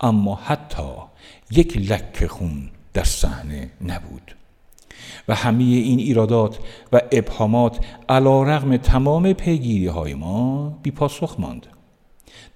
اما 0.00 0.34
حتی 0.44 1.11
یک 1.52 1.76
لک 1.76 2.26
خون 2.26 2.70
در 2.94 3.04
صحنه 3.04 3.70
نبود. 3.86 4.34
و 5.28 5.34
همه 5.34 5.64
این 5.64 5.98
ایرادات 5.98 6.58
و 6.92 7.00
ابهامات 7.12 7.84
علا 8.08 8.42
رغم 8.42 8.76
تمام 8.76 9.32
پیگیری 9.32 9.86
های 9.86 10.14
ما 10.14 10.68
بی 10.82 10.90
پاسخ 10.90 11.36
ماند. 11.38 11.66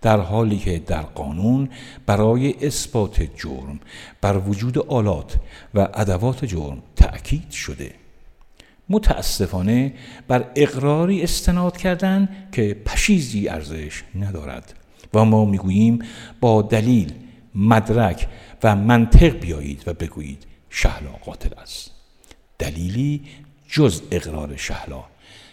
در 0.03 0.21
حالی 0.21 0.59
که 0.59 0.79
در 0.79 1.03
قانون 1.03 1.69
برای 2.07 2.67
اثبات 2.67 3.23
جرم 3.37 3.81
بر 4.21 4.39
وجود 4.39 4.79
آلات 4.79 5.35
و 5.75 5.89
ادوات 5.95 6.45
جرم 6.45 6.83
تأکید 6.97 7.51
شده. 7.51 7.93
متاسفانه 8.89 9.93
بر 10.29 10.51
اقراری 10.57 11.23
استناد 11.23 11.77
کردن 11.77 12.29
که 12.53 12.77
پشیزی 12.87 13.49
ارزش 13.49 14.03
ندارد. 14.15 14.75
و 15.15 15.25
ما 15.25 15.45
می‌گوییم 15.45 15.99
با 16.41 16.63
دلیل 16.63 17.13
مدرک 17.55 18.29
و 18.63 18.77
منطق 18.77 19.39
بیایید 19.41 19.83
و 19.87 19.95
بگویید 19.95 20.47
شهلا 20.71 21.11
قاتل 21.11 21.61
است. 21.61 21.91
دلیلی 22.59 23.23
جز 23.69 24.03
اقرار 24.11 24.57
شهلا 24.57 25.05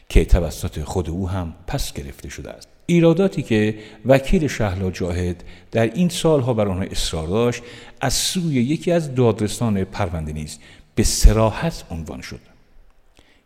که 0.09 0.25
توسط 0.25 0.83
خود 0.83 1.09
او 1.09 1.29
هم 1.29 1.53
پس 1.67 1.93
گرفته 1.93 2.29
شده 2.29 2.51
است. 2.51 2.67
ایراداتی 2.85 3.41
که 3.43 3.79
وکیل 4.05 4.47
شهلا 4.47 4.91
جاهد 4.91 5.43
در 5.71 5.93
این 5.93 6.09
سالها 6.09 6.53
بر 6.53 6.67
آنها 6.67 6.83
اصرار 6.83 7.27
داشت 7.27 7.63
از 8.01 8.13
سوی 8.13 8.53
یکی 8.53 8.91
از 8.91 9.15
دادرسان 9.15 9.83
پرونده 9.83 10.33
نیز 10.33 10.59
به 10.95 11.03
سراحت 11.03 11.83
عنوان 11.91 12.21
شد. 12.21 12.52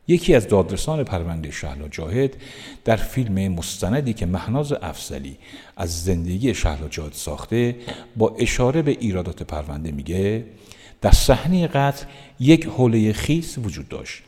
یکی 0.08 0.36
از 0.36 0.48
دادرسان 0.48 1.04
پرونده 1.04 1.52
شهلا 1.52 1.88
جاهد 1.88 2.38
در 2.86 2.96
فیلم 2.96 3.54
مستندی 3.54 4.14
که 4.14 4.26
مهناز 4.26 4.74
افزلی 4.74 5.38
از 5.78 6.04
زندگی 6.04 6.54
شهلا 6.54 6.88
جاهد 6.88 7.14
ساخته 7.14 7.76
با 8.16 8.36
اشاره 8.40 8.82
به 8.82 8.92
ایرادات 8.92 9.44
پرونده 9.44 9.92
میگه 9.92 10.46
در 11.02 11.12
صحنه 11.12 11.68
قتل 11.68 12.06
یک 12.40 12.66
حوله 12.66 13.14
خیس 13.14 13.58
وجود 13.58 13.90
داشت 13.90 14.24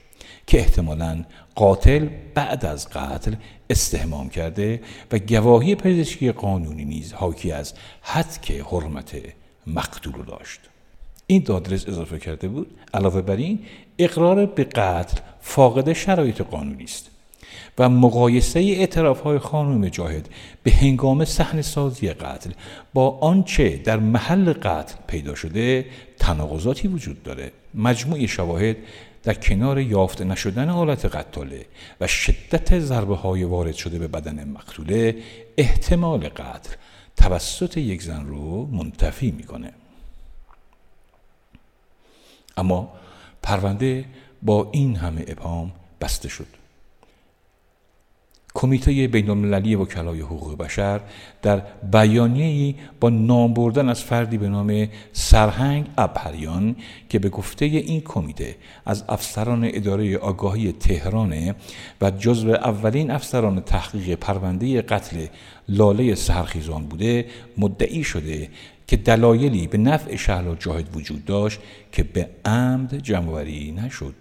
که 0.47 0.59
احتمالا 0.59 1.25
قاتل 1.55 2.07
بعد 2.33 2.65
از 2.65 2.89
قتل 2.89 3.35
استهمام 3.69 4.29
کرده 4.29 4.81
و 5.11 5.19
گواهی 5.19 5.75
پزشکی 5.75 6.31
قانونی 6.31 6.85
نیز 6.85 7.13
حاکی 7.13 7.51
از 7.51 7.73
حد 8.01 8.41
که 8.41 8.63
حرمت 8.63 9.15
مقتول 9.67 10.25
داشت. 10.25 10.59
این 11.31 11.43
دادرس 11.45 11.87
اضافه 11.87 12.19
کرده 12.19 12.47
بود. 12.47 12.67
علاوه 12.93 13.21
بر 13.21 13.35
این 13.35 13.59
اقرار 13.99 14.45
به 14.45 14.63
قتل 14.63 15.17
فاقد 15.41 15.93
شرایط 15.93 16.41
قانونی 16.41 16.83
است 16.83 17.09
و 17.77 17.89
مقایسه 17.89 18.59
اعتراف 18.59 19.21
های 19.21 19.39
خانم 19.39 19.89
جاهد 19.89 20.29
به 20.63 20.71
هنگام 20.71 21.25
صحنه 21.25 21.61
سازی 21.61 22.09
قتل 22.09 22.51
با 22.93 23.09
آنچه 23.09 23.77
در 23.77 23.99
محل 23.99 24.53
قتل 24.53 24.95
پیدا 25.07 25.35
شده 25.35 25.85
تناقضاتی 26.19 26.87
وجود 26.87 27.23
داره. 27.23 27.51
مجموع 27.73 28.25
شواهد 28.25 28.77
در 29.23 29.33
کنار 29.33 29.79
یافته 29.79 30.23
نشدن 30.23 30.69
حالت 30.69 31.05
قتاله 31.05 31.65
و 32.01 32.07
شدت 32.07 32.79
ضربه 32.79 33.15
های 33.15 33.43
وارد 33.43 33.75
شده 33.75 33.99
به 33.99 34.07
بدن 34.07 34.49
مقتوله 34.49 35.15
احتمال 35.57 36.29
قتل 36.29 36.73
توسط 37.17 37.77
یک 37.77 38.01
زن 38.03 38.25
رو 38.25 38.65
منتفی 38.71 39.31
می‌کنه. 39.31 39.71
اما 42.59 42.89
پرونده 43.43 44.05
با 44.41 44.69
این 44.71 44.95
همه 44.95 45.25
ابهام 45.27 45.71
بسته 46.01 46.29
شد. 46.29 46.47
کمیته 48.53 49.07
بین 49.07 49.29
المللی 49.29 49.75
وکلای 49.75 50.21
حقوق 50.21 50.57
بشر 50.57 50.99
در 51.41 51.61
بیانیه‌ای 51.91 52.75
با 52.99 53.09
نام 53.09 53.53
بردن 53.53 53.89
از 53.89 54.03
فردی 54.03 54.37
به 54.37 54.49
نام 54.49 54.87
سرهنگ 55.13 55.85
ابهریان 55.97 56.75
که 57.09 57.19
به 57.19 57.29
گفته 57.29 57.65
این 57.65 58.01
کمیته 58.01 58.55
از 58.85 59.03
افسران 59.09 59.69
اداره 59.73 60.17
آگاهی 60.17 60.71
تهران 60.71 61.55
و 62.01 62.11
جزو 62.11 62.49
اولین 62.49 63.11
افسران 63.11 63.61
تحقیق 63.61 64.15
پرونده 64.15 64.81
قتل 64.81 65.25
لاله 65.69 66.15
سرخیزان 66.15 66.83
بوده 66.85 67.25
مدعی 67.57 68.03
شده 68.03 68.49
که 68.89 68.97
دلایلی 68.97 69.67
به 69.67 69.77
نفع 69.77 70.15
شهلا 70.15 70.55
جاهد 70.55 70.95
وجود 70.95 71.25
داشت 71.25 71.59
که 71.91 72.03
به 72.03 72.29
عمد 72.45 72.97
جمعوری 72.97 73.71
نشد. 73.71 74.15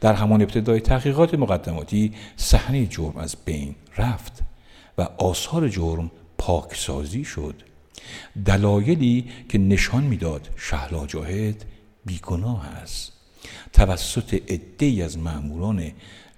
در 0.00 0.14
همان 0.14 0.42
ابتدای 0.42 0.80
تحقیقات 0.80 1.34
مقدماتی 1.34 2.14
صحنه 2.36 2.86
جرم 2.86 3.16
از 3.16 3.36
بین 3.44 3.74
رفت 3.96 4.42
و 4.98 5.02
آثار 5.02 5.68
جرم 5.68 6.10
پاکسازی 6.38 7.24
شد. 7.24 7.54
دلایلی 8.44 9.30
که 9.48 9.58
نشان 9.58 10.04
می‌داد 10.04 10.48
شهلا 10.56 11.06
جاهد 11.06 11.64
بیگناه 12.04 12.66
است. 12.66 13.12
توسط 13.72 14.34
عدهای 14.34 15.02
از 15.02 15.18
ماموران 15.18 15.92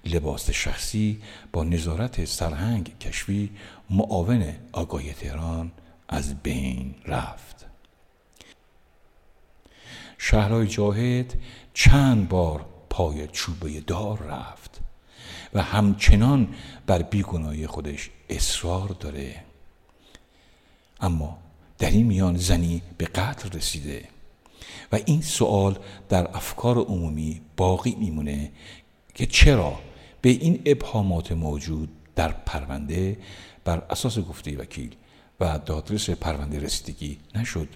لباس 0.05 0.49
شخصی 0.49 1.17
با 1.51 1.63
نظارت 1.63 2.25
سرهنگ 2.25 2.99
کشفی 2.99 3.49
معاون 3.89 4.53
آگاهی 4.71 5.13
تهران 5.13 5.71
از 6.11 6.35
بین 6.43 6.95
رفت. 7.05 7.65
شهرهای 10.17 10.67
جاهد 10.67 11.33
چند 11.73 12.29
بار 12.29 12.65
پای 12.89 13.27
چوبه 13.27 13.79
دار 13.79 14.19
رفت 14.19 14.79
و 15.53 15.61
همچنان 15.61 16.47
بر 16.87 17.01
بیگناهی 17.01 17.67
خودش 17.67 18.09
اصرار 18.29 18.87
داره. 18.87 19.43
اما 21.01 21.37
در 21.77 21.89
این 21.91 22.05
میان 22.05 22.37
زنی 22.37 22.81
به 22.97 23.05
قتل 23.05 23.57
رسیده 23.57 24.07
و 24.91 24.99
این 25.05 25.21
سوال 25.21 25.79
در 26.09 26.37
افکار 26.37 26.77
عمومی 26.77 27.41
باقی 27.57 27.95
میمونه 27.95 28.51
که 29.13 29.25
چرا 29.25 29.79
به 30.21 30.29
این 30.29 30.61
ابهامات 30.65 31.31
موجود 31.31 31.89
در 32.15 32.31
پرونده 32.31 33.17
بر 33.63 33.83
اساس 33.89 34.19
گفته 34.19 34.57
وکیل 34.57 34.95
و 35.41 35.59
دادرس 35.65 36.09
پرونده 36.09 36.59
رسیدگی 36.59 37.17
نشد. 37.35 37.67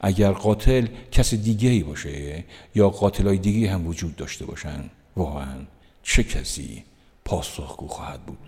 اگر 0.00 0.32
قاتل 0.32 0.86
کس 1.12 1.34
دیگه 1.34 1.68
ای 1.68 1.82
باشه 1.82 2.44
یا 2.74 2.90
قاتل 2.90 3.26
های 3.26 3.38
دیگه 3.38 3.70
هم 3.70 3.86
وجود 3.86 4.16
داشته 4.16 4.46
باشن 4.46 4.90
واقعا 5.16 5.56
چه 6.02 6.24
کسی 6.24 6.84
پاسخگو 7.24 7.88
خواهد 7.88 8.20
بود؟ 8.26 8.38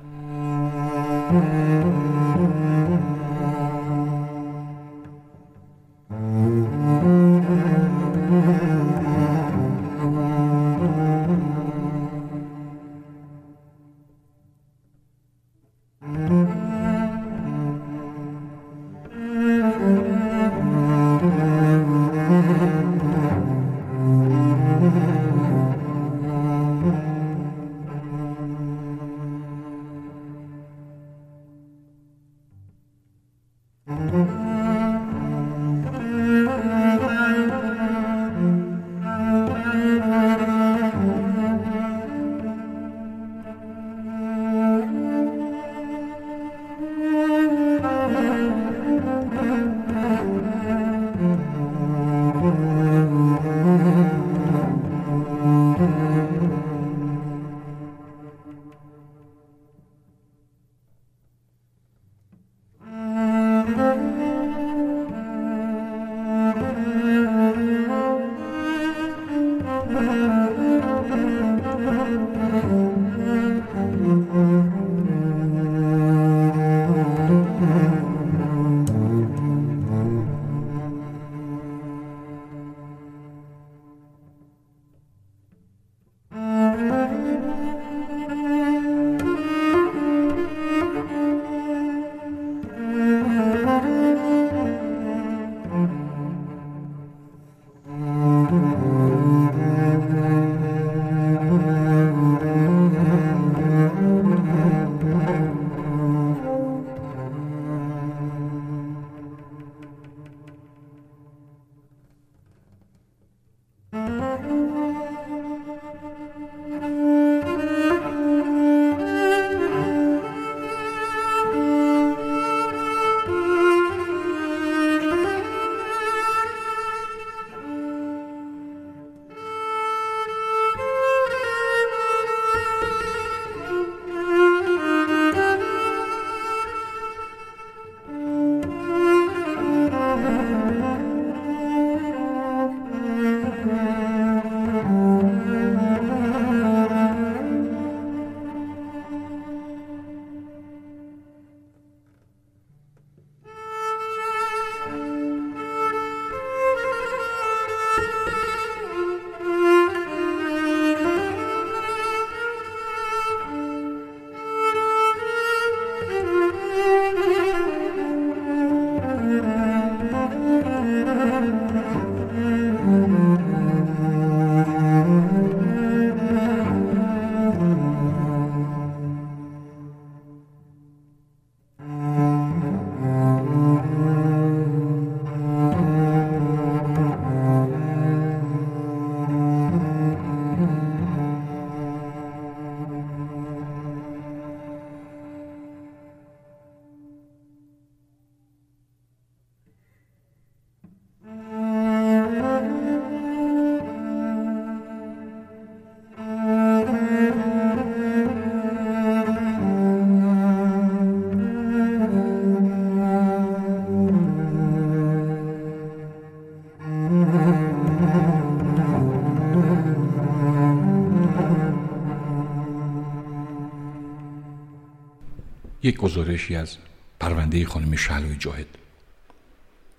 یک 225.87 225.97
گزارشی 225.97 226.57
از 226.57 226.77
پرونده 227.21 227.67
خانم 227.67 227.97
شهلوی 227.97 228.37
جاهد. 228.37 228.67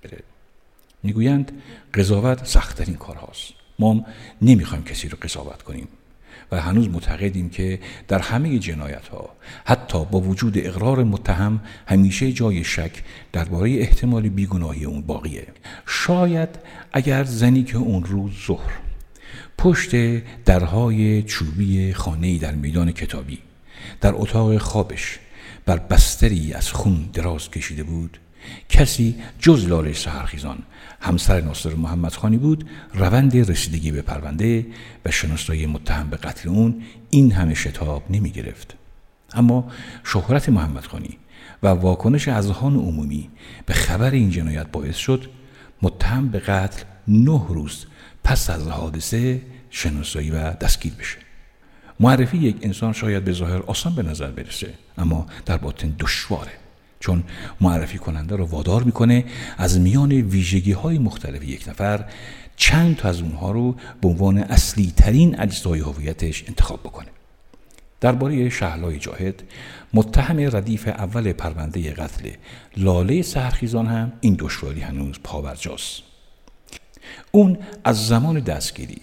بله. 0.04 0.20
می‌گویند 1.04 1.52
قضاوت 1.94 2.46
سختترین 2.46 2.96
کار 2.96 3.16
هاست 3.16 3.54
ما 3.80 4.06
نمی‌خوایم 4.42 4.84
کسی 4.84 5.10
رو 5.10 5.18
قضاوت 5.22 5.64
کنیم 5.64 5.88
و 6.52 6.62
هنوز 6.62 6.90
معتقدیم 6.90 7.50
که 7.50 7.80
در 8.08 8.20
همه 8.20 8.60
جنایت 8.60 9.08
ها 9.08 9.30
حتی 9.66 10.06
با 10.06 10.20
وجود 10.20 10.58
اقرار 10.58 11.04
متهم 11.04 11.60
همیشه 11.88 12.32
جای 12.32 12.64
شک 12.64 13.04
درباره 13.34 13.72
احتمال 13.72 14.30
بیگناهی 14.30 14.86
اون 14.86 15.02
باقیه. 15.02 15.48
شاید 15.86 16.50
اگر 16.94 17.24
زنی 17.24 17.64
که 17.64 17.78
اون 17.78 18.04
روز 18.04 18.32
ظهر 18.48 18.74
پشت 19.58 20.18
درهای 20.44 21.24
چوبی 21.24 21.94
خانه 21.94 22.38
در 22.38 22.56
میدان 22.56 22.92
کتابی 22.92 23.40
در 24.02 24.14
اتاق 24.16 24.58
خوابش 24.58 25.20
بر 25.68 25.78
بستری 25.78 26.54
از 26.54 26.72
خون 26.72 27.10
دراز 27.14 27.52
کشیده 27.52 27.84
بود. 27.84 28.20
کسی 28.70 29.16
جز 29.40 29.68
لاله 29.68 29.94
سهرخیزان 29.94 30.58
همسر 31.02 31.42
ناصر 31.42 31.74
محمد 31.74 32.14
خانی 32.14 32.38
بود 32.38 32.70
روند 32.94 33.52
رسیدگی 33.52 33.92
به 33.92 34.02
پرونده 34.02 34.66
و 35.06 35.12
شناسایی 35.12 35.66
متهم 35.66 36.10
به 36.10 36.18
قتل 36.18 36.50
اون 36.50 36.82
این 37.10 37.32
همه 37.32 37.54
شتاب 37.54 38.04
نمی 38.10 38.32
گرفت. 38.32 38.76
اما 39.34 39.72
شهرت 40.04 40.50
محمد 40.50 40.86
خانی 40.86 41.18
و 41.64 41.68
واکنش 41.68 42.28
اذهان 42.28 42.76
عمومی 42.76 43.30
به 43.66 43.74
خبر 43.74 44.12
این 44.12 44.30
جنایت 44.30 44.68
باعث 44.72 44.96
شد 44.96 45.30
متهم 45.82 46.28
به 46.28 46.40
قتل 46.40 46.84
نه 47.08 47.46
روز 47.50 47.86
پس 48.24 48.50
از 48.50 48.68
حادثه 48.68 49.42
شناسایی 49.70 50.32
و 50.32 50.54
دستگیر 50.54 50.94
بشه. 50.94 51.27
معرفی 52.00 52.38
یک 52.38 52.56
انسان 52.62 52.94
شاید 52.94 53.24
به 53.24 53.32
ظاهر 53.32 53.62
آسان 53.62 53.96
به 53.96 54.04
نظر 54.04 54.32
برسه 54.32 54.74
اما 54.98 55.26
در 55.46 55.58
باطن 55.58 55.96
دشواره 56.00 56.52
چون 57.00 57.24
معرفی 57.62 57.98
کننده 57.98 58.36
رو 58.36 58.46
وادار 58.46 58.84
می‌کنه 58.84 59.26
از 59.58 59.80
میان 59.80 60.12
ویژگی 60.12 60.72
های 60.72 60.98
مختلف 60.98 61.44
یک 61.44 61.68
نفر 61.68 62.06
چند 62.56 62.96
تا 62.96 63.10
از 63.10 63.22
اونها 63.22 63.52
رو 63.52 63.76
به 64.02 64.08
عنوان 64.08 64.38
اصلی 64.38 64.94
ترین 64.98 65.40
اجزای 65.40 65.80
هویتش 65.80 66.44
انتخاب 66.48 66.80
بکنه. 66.80 67.08
درباره 68.02 68.50
شهلای 68.50 69.00
جاهد 69.00 69.44
متهم 69.94 70.40
ردیف 70.40 70.88
اول 70.88 71.34
پرونده 71.34 71.92
قتل 71.92 72.30
لاله 72.78 73.22
سرخیزان 73.22 73.88
هم 73.88 74.12
این 74.22 74.36
دشواری 74.40 74.82
هنوز 74.82 75.16
پاورجاست. 75.24 76.02
اون 77.32 77.58
از 77.84 78.08
زمان 78.08 78.40
دستگیری 78.40 79.02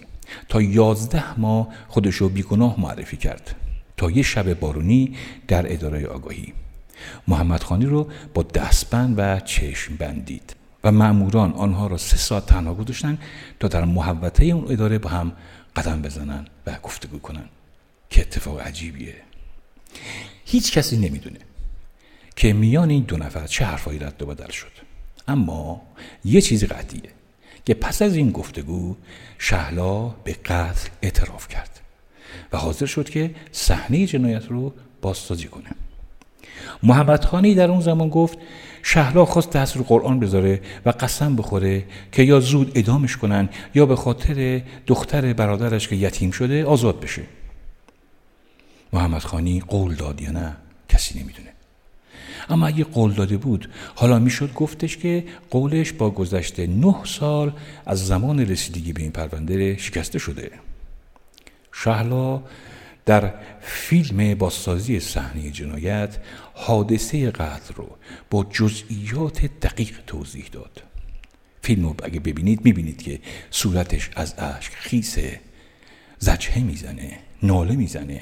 تا 0.49 0.63
یازده 0.63 1.41
ماه 1.41 1.69
خودش 1.89 2.15
رو 2.15 2.29
بیگناه 2.29 2.81
معرفی 2.81 3.17
کرد. 3.17 3.57
تا 3.97 4.11
یه 4.11 4.23
شب 4.23 4.61
بارونی 4.61 5.17
در 5.49 5.73
اداره 5.73 6.07
آگاهی. 6.07 6.53
محمد 7.29 7.63
خانی 7.63 7.87
رو 7.87 8.09
با 8.35 8.43
دستبند 8.43 9.15
و 9.19 9.41
چشم 9.41 9.97
بندید 9.97 10.57
و 10.85 10.93
معموران 10.93 11.53
آنها 11.53 11.87
را 11.87 11.97
سه 11.97 12.17
ساعت 12.17 12.47
تنها 12.47 12.75
گذاشتن 12.75 13.19
تا 13.61 13.69
در 13.69 13.85
محوطه 13.85 14.45
اون 14.45 14.73
اداره 14.73 14.99
با 14.99 15.11
هم 15.11 15.33
قدم 15.77 16.03
بزنن 16.03 16.47
و 16.67 16.79
گفتگو 16.83 17.19
کنن. 17.19 17.49
که 18.11 18.21
اتفاق 18.21 18.61
عجیبیه. 18.61 19.15
هیچ 20.45 20.73
کسی 20.73 20.97
نمی‌دونه 20.97 21.39
که 22.37 22.53
میان 22.53 22.91
این 22.91 23.03
دو 23.03 23.17
نفر 23.17 23.47
چه 23.47 23.65
حرفایی 23.65 23.99
رد 23.99 24.23
و 24.23 24.27
بدل 24.27 24.51
شد. 24.51 24.73
اما 25.29 25.83
یه 26.25 26.41
چیزی 26.41 26.67
قطعیه. 26.67 27.11
که 27.65 27.75
پس 27.75 28.03
از 28.03 28.17
این 28.17 28.31
گفتگو 28.31 28.97
شهلا 29.39 30.09
به 30.09 30.33
قتل 30.33 30.89
اعتراف 31.03 31.49
کرد 31.49 31.81
و 32.53 32.57
حاضر 32.57 32.87
شد 32.87 33.11
که 33.11 33.35
صحنه 33.53 34.07
جنایت 34.07 34.47
رو 34.49 34.73
بازسازی 35.03 35.45
کنه. 35.45 35.71
محمد 36.83 37.25
خانی 37.25 37.55
در 37.55 37.71
اون 37.71 37.81
زمان 37.81 38.09
گفت 38.09 38.39
شهلا 38.83 39.25
خواست 39.25 39.51
دست 39.51 39.77
رو 39.77 39.85
قرآن 39.85 40.21
بذاره 40.21 40.61
و 40.87 40.91
قسم 40.91 41.37
بخوره 41.37 41.85
که 42.13 42.23
یا 42.23 42.41
زود 42.41 42.73
ادامش 42.75 43.17
کنن 43.17 43.49
یا 43.75 43.87
به 43.87 43.97
خاطر 43.97 44.63
دختر 44.87 45.33
برادرش 45.33 45.89
که 45.89 45.97
یتیم 45.97 46.31
شده 46.31 46.65
آزاد 46.65 47.01
بشه. 47.01 47.23
محمد 48.93 49.23
خانی 49.23 49.61
قول 49.61 49.95
داد 49.95 50.21
یا 50.21 50.31
نه 50.31 50.57
کسی 50.89 51.21
نمی‌دونه. 51.21 51.54
اما 52.49 52.67
اگه 52.67 52.85
قول 52.85 53.13
داده 53.13 53.37
بود 53.37 53.71
حالا 53.95 54.19
می‌شد 54.19 54.55
گفتش 54.55 54.97
که 54.97 55.25
قولش 55.51 55.93
با 55.93 56.11
گذشته 56.11 56.67
نه 56.67 56.95
سال 57.05 57.53
از 57.87 58.07
زمان 58.07 58.41
رسیدگی 58.41 58.93
به 58.93 59.03
این 59.03 59.11
پرونده 59.11 59.77
شکسته 59.77 60.19
شده. 60.19 60.51
شهلا 61.73 62.43
در 63.07 63.35
فیلم 63.61 64.35
بازسازی 64.35 65.01
صحنه 65.01 65.51
جنایت 65.51 66.17
حادثه 66.55 67.31
قتل 67.31 67.75
رو 67.75 67.97
با 68.31 68.47
جزئیات 68.51 69.47
دقیق 69.47 69.99
توضیح 70.07 70.45
داد. 70.53 70.83
فیلم 71.63 71.87
رو 71.87 71.95
اگه 72.03 72.21
ببینید 72.21 72.65
می‌بینید 72.65 73.03
که 73.03 73.21
صورتش 73.51 74.11
از 74.17 74.35
اشک 74.39 74.73
خیسه 74.73 75.41
زجهه 76.19 76.59
می‌زنه 76.59 77.19
ناله 77.43 77.77
می‌زنه. 77.77 78.21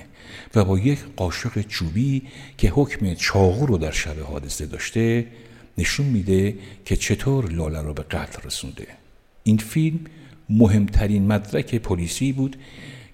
و 0.54 0.64
با 0.64 0.78
یک 0.78 0.98
قاشق 1.16 1.60
چوبی 1.60 2.22
که 2.58 2.68
حکم 2.68 3.14
چاقو 3.14 3.66
رو 3.66 3.78
در 3.78 3.90
شب 3.90 4.20
حادثه 4.20 4.66
داشته 4.66 5.26
نشون 5.78 6.06
میده 6.06 6.58
که 6.84 6.96
چطور 6.96 7.50
لاله 7.50 7.82
رو 7.82 7.94
به 7.94 8.02
قتل 8.02 8.42
رسونده. 8.42 8.86
این 9.42 9.56
فیلم 9.56 10.00
مهمترین 10.48 11.26
مدرک 11.26 11.74
پلیسی 11.74 12.32
بود 12.32 12.56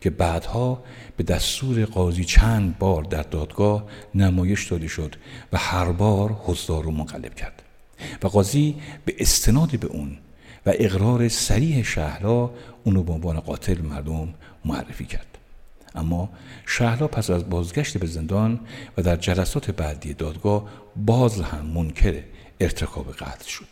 که 0.00 0.10
بعدها 0.10 0.84
به 1.16 1.24
دستور 1.24 1.84
قاضی 1.84 2.24
چند 2.24 2.78
بار 2.78 3.02
در 3.02 3.22
دادگاه 3.22 3.86
نمایش 4.14 4.66
داده 4.66 4.88
شد 4.88 5.16
و 5.52 5.58
هر 5.58 5.92
بار 5.92 6.30
حضار 6.30 6.84
رو 6.84 6.90
منقلب 6.90 7.34
کرد. 7.34 7.62
و 8.22 8.28
قاضی 8.28 8.74
به 9.04 9.14
استناد 9.18 9.78
به 9.80 9.86
اون 9.86 10.18
و 10.66 10.72
اقرار 10.74 11.28
سریح 11.28 11.82
شهلا 11.82 12.50
اونو 12.84 13.02
به 13.02 13.12
عنوان 13.12 13.40
قاتل 13.40 13.80
مردم 13.80 14.34
معرفی 14.64 15.04
کرد. 15.04 15.37
اما 15.94 16.28
شهلا 16.66 17.06
پس 17.06 17.30
از 17.30 17.50
بازگشت 17.50 17.98
به 17.98 18.06
زندان 18.06 18.60
و 18.96 19.02
در 19.02 19.16
جلسات 19.16 19.70
بعدی 19.70 20.14
دادگاه 20.14 20.68
باز 20.96 21.40
هم 21.40 21.66
منکر 21.66 22.14
ارتکاب 22.60 23.12
قتل 23.12 23.48
شد 23.48 23.66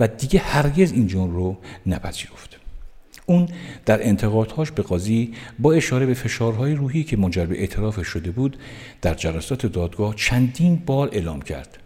و 0.00 0.08
دیگه 0.08 0.40
هرگز 0.40 0.92
این 0.92 1.06
جون 1.06 1.32
رو 1.32 1.58
نپذیرفت. 1.86 2.56
اون 3.26 3.48
در 3.86 4.06
انتقادهاش 4.08 4.70
به 4.70 4.82
قاضی 4.82 5.34
با 5.58 5.72
اشاره 5.72 6.06
به 6.06 6.14
فشارهای 6.14 6.74
روحی 6.74 7.04
که 7.04 7.16
منجر 7.16 7.46
به 7.46 7.60
اعتراف 7.60 8.06
شده 8.06 8.30
بود 8.30 8.56
در 9.02 9.14
جلسات 9.14 9.66
دادگاه 9.66 10.14
چندین 10.14 10.76
بار 10.76 11.08
اعلام 11.12 11.42
کرد. 11.42 11.78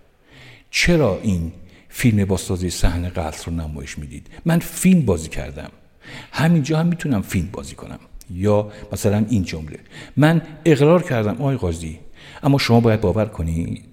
چرا 0.71 1.21
این 1.23 1.53
فیلم 1.89 2.25
بازسازی 2.25 2.71
صحنه 2.71 3.09
قتل 3.09 3.51
رو 3.51 3.57
نمایش 3.57 3.99
می‌دید؟ 3.99 4.27
من 4.45 4.59
فیلم 4.59 5.03
بازی 5.03 5.29
کردم. 5.29 5.71
همینجا 6.33 6.79
هم 6.79 6.87
می‌تونم 6.87 7.23
فیلم 7.23 7.49
بازی 7.53 7.75
کنم. 7.75 7.99
یا 8.31 8.73
مثلا 8.93 9.27
این 9.29 9.45
جمله. 9.45 9.79
من 10.17 10.43
اقرار 10.65 11.03
کردم 11.03 11.35
آقای 11.35 11.57
قاضی 11.57 11.99
اما 12.43 12.59
شما 12.59 12.81
باید 12.81 13.01
باور 13.01 13.27
کنید. 13.27 13.93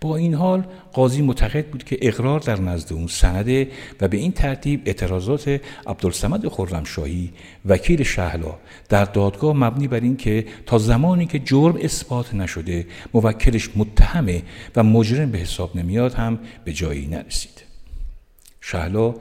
با 0.00 0.16
این 0.16 0.34
حال 0.34 0.64
قاضی 0.92 1.22
معتقد 1.22 1.66
بود 1.66 1.84
که 1.84 1.98
اقرار 2.02 2.40
در 2.40 2.60
نزد 2.60 2.92
اون 2.92 3.06
سنده 3.06 3.68
و 4.00 4.08
به 4.08 4.16
این 4.16 4.32
ترتیب 4.32 4.82
اعتراضات 4.86 5.60
عبدالسمد 5.86 6.48
خرمشاهی 6.48 7.32
وکیل 7.66 8.02
شهلا 8.02 8.54
در 8.88 9.04
دادگاه 9.04 9.56
مبنی 9.56 9.88
بر 9.88 10.00
این 10.00 10.16
که 10.16 10.46
تا 10.66 10.78
زمانی 10.78 11.26
که 11.26 11.38
جرم 11.38 11.76
اثبات 11.82 12.34
نشده 12.34 12.86
موکلش 13.14 13.70
متهمه 13.76 14.42
و 14.76 14.82
مجرم 14.82 15.30
به 15.30 15.38
حساب 15.38 15.76
نمیاد 15.76 16.14
هم 16.14 16.38
به 16.64 16.72
جایی 16.72 17.06
نرسید. 17.06 17.65
شهلا 18.68 19.14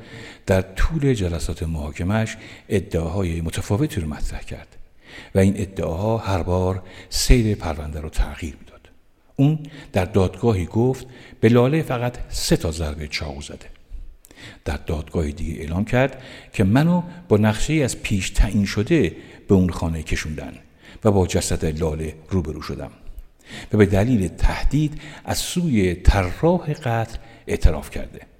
در 0.45 0.62
طول 0.62 1.13
جلسات 1.13 1.63
محاکمش 1.63 2.38
ادعاهای 2.69 3.41
متفاوتی 3.41 4.01
رو 4.01 4.08
مطرح 4.08 4.41
کرد 4.41 4.67
و 5.36 5.39
این 5.39 5.53
ادعاها 5.58 6.17
هر 6.17 6.43
بار 6.43 6.84
سیر 7.10 7.55
پرونده 7.55 7.99
رو 7.99 8.10
تغییر 8.10 8.55
می‌داد. 8.60 8.89
اون 9.36 9.60
در 9.93 10.05
دادگاهی 10.05 10.65
گفت 10.65 11.08
به 11.39 11.49
لاله 11.49 11.81
فقط 11.81 12.17
سه 12.29 12.58
تا 12.58 12.71
ضربه 12.71 13.08
چاقو 13.08 13.41
زده. 13.41 13.69
در 14.65 14.77
دادگاهی 14.77 15.31
دیگه 15.31 15.62
اعلام 15.62 15.86
کرد 15.86 16.21
که 16.53 16.63
منو 16.63 17.03
با 17.27 17.38
نقشه 17.38 17.73
از 17.73 18.01
پیش 18.01 18.29
تعیین 18.29 18.65
شده 18.65 19.15
به 19.47 19.55
اون 19.55 19.69
خانه 19.69 20.03
کشوندن 20.03 20.53
و 21.03 21.12
با 21.12 21.27
جسد 21.27 21.79
لاله 21.81 22.15
روبرو 22.29 22.62
شدم 22.62 22.91
و 23.73 23.77
به 23.77 23.86
دلیل 23.86 24.27
تهدید 24.27 25.01
از 25.25 25.38
سوی 25.38 25.95
طراح 25.95 26.73
قتل 26.73 27.17
اعتراف 27.47 27.89
کرده. 27.89 28.35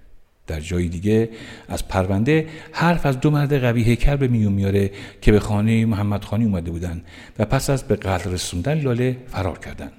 در 0.48 0.60
جای 0.60 0.88
دیگه 0.88 1.30
از 1.68 1.88
پرونده 1.88 2.48
حرف 2.72 3.06
از 3.06 3.20
دو 3.20 3.32
مرد 3.32 3.54
قوی 3.62 3.84
هیکل 3.84 4.16
به 4.16 4.28
میون 4.28 4.54
میاره 4.54 4.92
که 5.22 5.32
به 5.32 5.40
خانه 5.40 5.86
محمد 5.86 6.24
خانی 6.24 6.46
اومده 6.46 6.72
بودن 6.72 7.02
و 7.40 7.46
پس 7.46 7.70
از 7.70 7.84
به 7.84 7.96
قتل 7.96 8.32
رسوندن 8.32 8.82
لاله 8.82 9.18
فرار 9.28 9.60
کردند. 9.60 9.92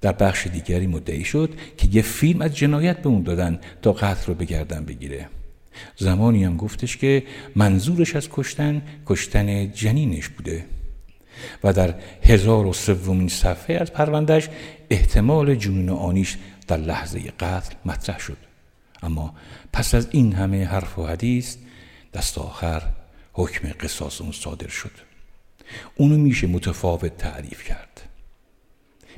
در 0.00 0.12
بخش 0.12 0.46
دیگری 0.46 0.86
مدعی 0.86 1.24
شد 1.24 1.54
که 1.76 1.88
یه 1.92 2.02
فیلم 2.02 2.40
از 2.40 2.56
جنایت 2.56 2.98
به 2.98 3.08
اون 3.08 3.22
دادن 3.22 3.60
تا 3.82 3.92
قتل 3.92 4.26
رو 4.26 4.34
بگردن 4.34 4.84
بگیره. 4.84 5.28
زمانی 5.96 6.44
هم 6.44 6.56
گفتش 6.56 6.96
که 6.96 7.22
منظورش 7.54 8.16
از 8.16 8.28
کشتن 8.32 8.82
کشتن 9.06 9.72
جنینش 9.72 10.28
بوده. 10.28 10.64
و 11.64 11.72
در 11.72 11.94
هزار 12.22 12.66
و 12.66 12.72
سومین 12.72 13.28
صفحه 13.28 13.76
از 13.76 13.92
پروندهش 13.92 14.48
احتمال 14.90 15.54
جنون 15.54 15.88
آنیش 15.88 16.36
در 16.66 16.76
لحظه 16.76 17.20
قتل 17.40 17.74
مطرح 17.84 18.18
شد. 18.18 18.45
اما 19.02 19.34
پس 19.72 19.94
از 19.94 20.08
این 20.10 20.32
همه 20.32 20.64
حرف 20.64 20.98
و 20.98 21.06
حدیث 21.06 21.56
دست 22.14 22.38
آخر 22.38 22.82
حکم 23.32 23.68
قصاص 23.80 24.20
اون 24.20 24.32
صادر 24.32 24.68
شد. 24.68 24.90
اونو 25.94 26.18
میشه 26.18 26.46
متفاوت 26.46 27.18
تعریف 27.18 27.64
کرد. 27.64 28.02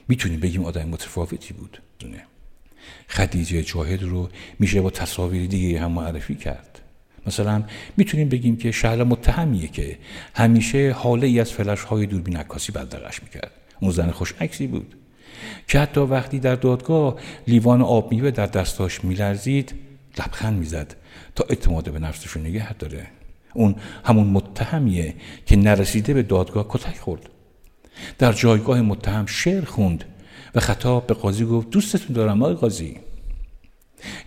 می‌تونیم 0.08 0.40
بگیم 0.40 0.64
آدم 0.64 0.88
متفاوتی 0.88 1.54
بود. 1.54 1.82
خدیجه 3.08 3.62
جاهد 3.62 4.02
رو 4.02 4.28
میشه 4.58 4.80
با 4.80 4.90
تصاویر 4.90 5.46
دیگه 5.46 5.80
هم 5.80 5.92
معرفی 5.92 6.34
کرد. 6.34 6.80
مثلا 7.26 7.64
می‌تونیم 7.96 8.28
بگیم 8.28 8.56
که 8.56 8.72
شهر 8.72 9.04
متهمیه 9.04 9.68
که 9.68 9.98
همیشه 10.34 10.92
حاله 10.92 11.26
ای 11.26 11.40
از 11.40 11.52
فلش 11.52 11.80
های 11.80 12.06
دوربین 12.06 12.36
عکاسی 12.36 12.72
بدرقش 12.72 13.22
می‌کرد. 13.22 13.50
اون 13.80 13.90
زن 13.90 14.10
خوش 14.10 14.34
عکسی 14.40 14.66
بود. 14.66 14.94
که 15.68 15.78
حتی 15.78 16.00
وقتی 16.00 16.38
در 16.38 16.54
دادگاه 16.54 17.16
لیوان 17.46 17.82
آب 17.82 18.12
میوه 18.12 18.30
در 18.30 18.46
دستاش 18.46 19.04
میلرزید 19.04 19.74
لبخند 20.18 20.58
می‌زد 20.58 20.96
تا 21.34 21.44
اعتماد 21.48 21.92
به 21.92 21.98
نفسش 21.98 22.28
رو 22.30 22.40
نگه 22.40 22.72
داره. 22.72 23.06
اون 23.54 23.74
همون 24.04 24.26
متهمیه 24.26 25.14
که 25.46 25.56
نرسیده 25.56 26.14
به 26.14 26.22
دادگاه 26.22 26.66
کتک 26.68 26.98
خورد. 26.98 27.28
در 28.18 28.32
جایگاه 28.32 28.80
متهم 28.80 29.26
شعر 29.26 29.64
خوند 29.64 30.04
و 30.54 30.60
خطاب 30.60 31.06
به 31.06 31.14
قاضی 31.14 31.44
گفت 31.44 31.70
دوستتون 31.70 32.16
دارم 32.16 32.42
آقای 32.42 32.54
قاضی. 32.54 32.96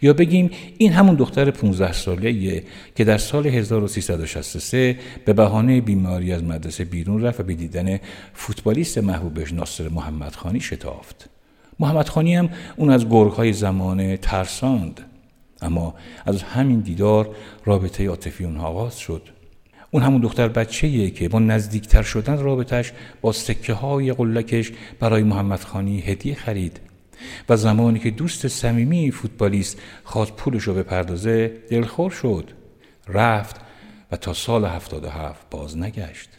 یا 0.02 0.14
بگیم 0.14 0.50
این 0.78 0.92
همون 0.92 1.16
دختر 1.16 1.52
15 1.52 1.94
ساله 1.94 2.64
که 2.96 3.04
در 3.04 3.18
سال 3.18 3.48
1363 3.48 5.00
به 5.26 5.34
بهانه 5.34 5.82
بیماری 5.82 6.34
از 6.34 6.44
مدرسه 6.44 6.86
بیرون 6.86 7.22
رفت 7.22 7.40
و 7.40 7.44
به 7.44 7.54
دیدن 7.54 8.00
فوتبالیست 8.34 8.98
محبوبش 8.98 9.54
ناصر 9.54 9.90
محمد 9.90 10.36
خانی 10.36 10.60
شتافت. 10.60 11.30
محمد 11.80 12.10
خانی 12.10 12.36
هم 12.36 12.50
اون 12.76 12.90
از 12.90 13.10
گرگهای 13.10 13.54
زمانه 13.54 14.18
ترساند 14.18 15.02
اما 15.62 15.96
از 16.26 16.44
همین 16.44 16.80
دیدار 16.80 17.36
رابطه 17.66 18.08
عاطفی 18.08 18.46
اونها 18.46 18.68
آغاز 18.68 19.00
شد. 19.00 19.22
اون 19.92 20.04
همون 20.04 20.22
دختر 20.22 20.48
بچه‌ایه 20.48 21.10
که 21.10 21.30
با 21.30 21.40
نزدیکتر 21.40 22.02
شدن 22.02 22.38
رابطش 22.38 22.92
با 23.22 23.32
سکه 23.32 23.74
های 23.74 24.14
قلکش 24.14 24.72
برای 25.00 25.24
محمد 25.24 25.60
خانی 25.60 26.02
هدیه 26.02 26.36
خرید. 26.36 26.80
و 27.50 27.58
زمانی 27.58 28.00
که 28.00 28.12
دوست 28.12 28.48
صمیمی 28.48 29.12
فوتبالیست 29.12 29.80
خواست 30.04 30.36
پولش 30.36 30.64
رو 30.64 30.74
بپردازه 30.74 31.58
دلخور 31.70 32.12
شد. 32.12 32.50
رفت 33.08 33.56
و 34.12 34.18
تا 34.18 34.34
سال 34.34 34.66
77 34.66 35.50
باز 35.50 35.78
نگشت. 35.78 36.30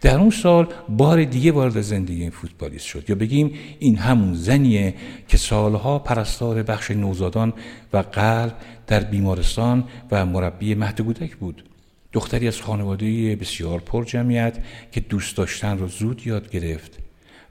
در 0.00 0.18
اون 0.18 0.30
سال 0.30 0.68
بار 0.88 1.24
دیگه 1.24 1.52
وارد 1.52 1.80
زندگی 1.80 2.20
این 2.20 2.30
فوتبالیست 2.30 2.86
شد. 2.86 3.10
یا 3.10 3.16
بگیم 3.16 3.54
این 3.78 3.98
همون 3.98 4.34
زنیه 4.34 4.94
که 5.28 5.36
سالها 5.36 5.98
پرستار 5.98 6.62
بخش 6.62 6.90
نوزادان 6.90 7.52
و 7.92 7.98
قلب 7.98 8.56
در 8.86 9.00
بیمارستان 9.00 9.84
و 10.10 10.26
مربی 10.26 10.74
مهد 10.74 11.00
کودک 11.00 11.36
بود. 11.36 11.64
دختری 12.12 12.48
از 12.48 12.60
خانواده 12.60 13.36
بسیار 13.36 13.80
پر 13.80 14.04
جمعیت 14.04 14.58
که 14.92 15.00
دوست 15.00 15.36
داشتن 15.36 15.78
رو 15.78 15.88
زود 15.88 16.26
یاد 16.26 16.50
گرفت 16.50 16.98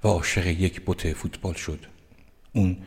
و 0.04 0.08
عاشق 0.08 0.48
یک 0.48 0.82
بوت 0.82 1.14
فوتبال 1.14 1.54
شد. 1.54 1.80
اون 2.56 2.78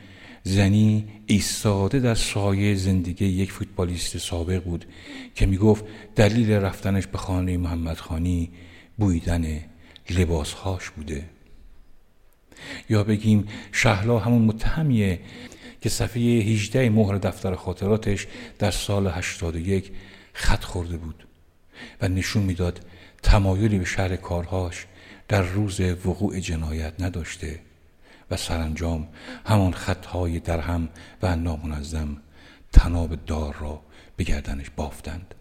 زنی 0.43 1.05
ایستاده 1.27 2.01
در 2.01 2.15
سایه 2.15 2.75
زندگی 2.75 3.27
یک 3.27 3.53
فوتبالیست 3.53 4.19
سابق 4.19 4.65
بود 4.65 4.85
که 5.35 5.47
می‌گفت 5.47 5.85
دلیل 6.17 6.53
رفتنش 6.53 7.07
به 7.07 7.19
خانه 7.19 7.57
محمد 7.57 7.97
خانی 7.97 8.51
بویدن 8.97 9.61
لباسهاش 10.11 10.91
بوده. 10.91 11.25
یا 12.89 13.05
بگیم 13.05 13.49
شهلا 13.73 14.19
همون 14.19 14.43
متهمیه 14.43 15.21
که 15.81 15.89
صفحه 15.89 16.23
18 16.23 16.91
مهر 16.91 17.15
دفتر 17.15 17.55
خاطراتش 17.55 18.27
در 18.59 18.71
سال 18.71 19.07
81 19.07 19.93
خط 20.33 20.65
خورده 20.65 20.97
بود 20.97 21.27
و 22.01 22.09
نشون 22.09 22.43
می‌داد 22.43 22.81
تمایلی 23.23 23.79
به 23.79 23.85
شهر 23.85 24.17
کارهاش 24.17 24.87
در 25.29 25.43
روز 25.43 25.81
وقوع 25.81 26.41
جنایت 26.41 26.93
نداشته. 26.99 27.68
و 28.31 28.37
سرانجام 28.37 29.09
همان 29.47 29.73
خطهای 29.73 30.41
درهم 30.41 30.89
و 31.23 31.37
نامنظم 31.37 32.17
تناب 32.73 33.15
دار 33.15 33.57
را 33.61 33.83
به 34.17 34.25
گردنش 34.25 34.67
بافتند. 34.77 35.35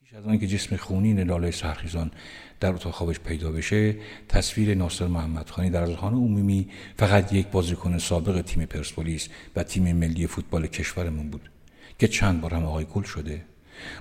پیش 0.00 0.14
از 0.14 0.26
آنکه 0.26 0.46
جسم 0.46 0.76
خونین 0.76 1.20
لاله 1.20 1.50
سرخیزان 1.50 2.10
در 2.60 2.72
اتاق 2.72 2.92
خوابش 2.92 3.20
پیدا 3.20 3.52
بشه 3.52 3.96
تصویر 4.28 4.74
ناصر 4.74 5.06
محمدخانی 5.06 5.70
در 5.70 5.82
اذهان 5.82 6.12
عمومی 6.12 6.68
فقط 6.96 7.32
یک 7.32 7.46
بازیکن 7.46 7.98
سابق 7.98 8.42
تیم 8.42 8.64
پرسپولیس 8.64 9.28
و 9.56 9.62
تیم 9.62 9.96
ملی 9.96 10.26
فوتبال 10.26 10.66
کشورمون 10.66 11.30
بود 11.30 11.50
که 11.98 12.08
چند 12.08 12.40
بار 12.40 12.54
هم 12.54 12.64
آقای 12.64 12.84
گل 12.84 13.02
شده. 13.02 13.44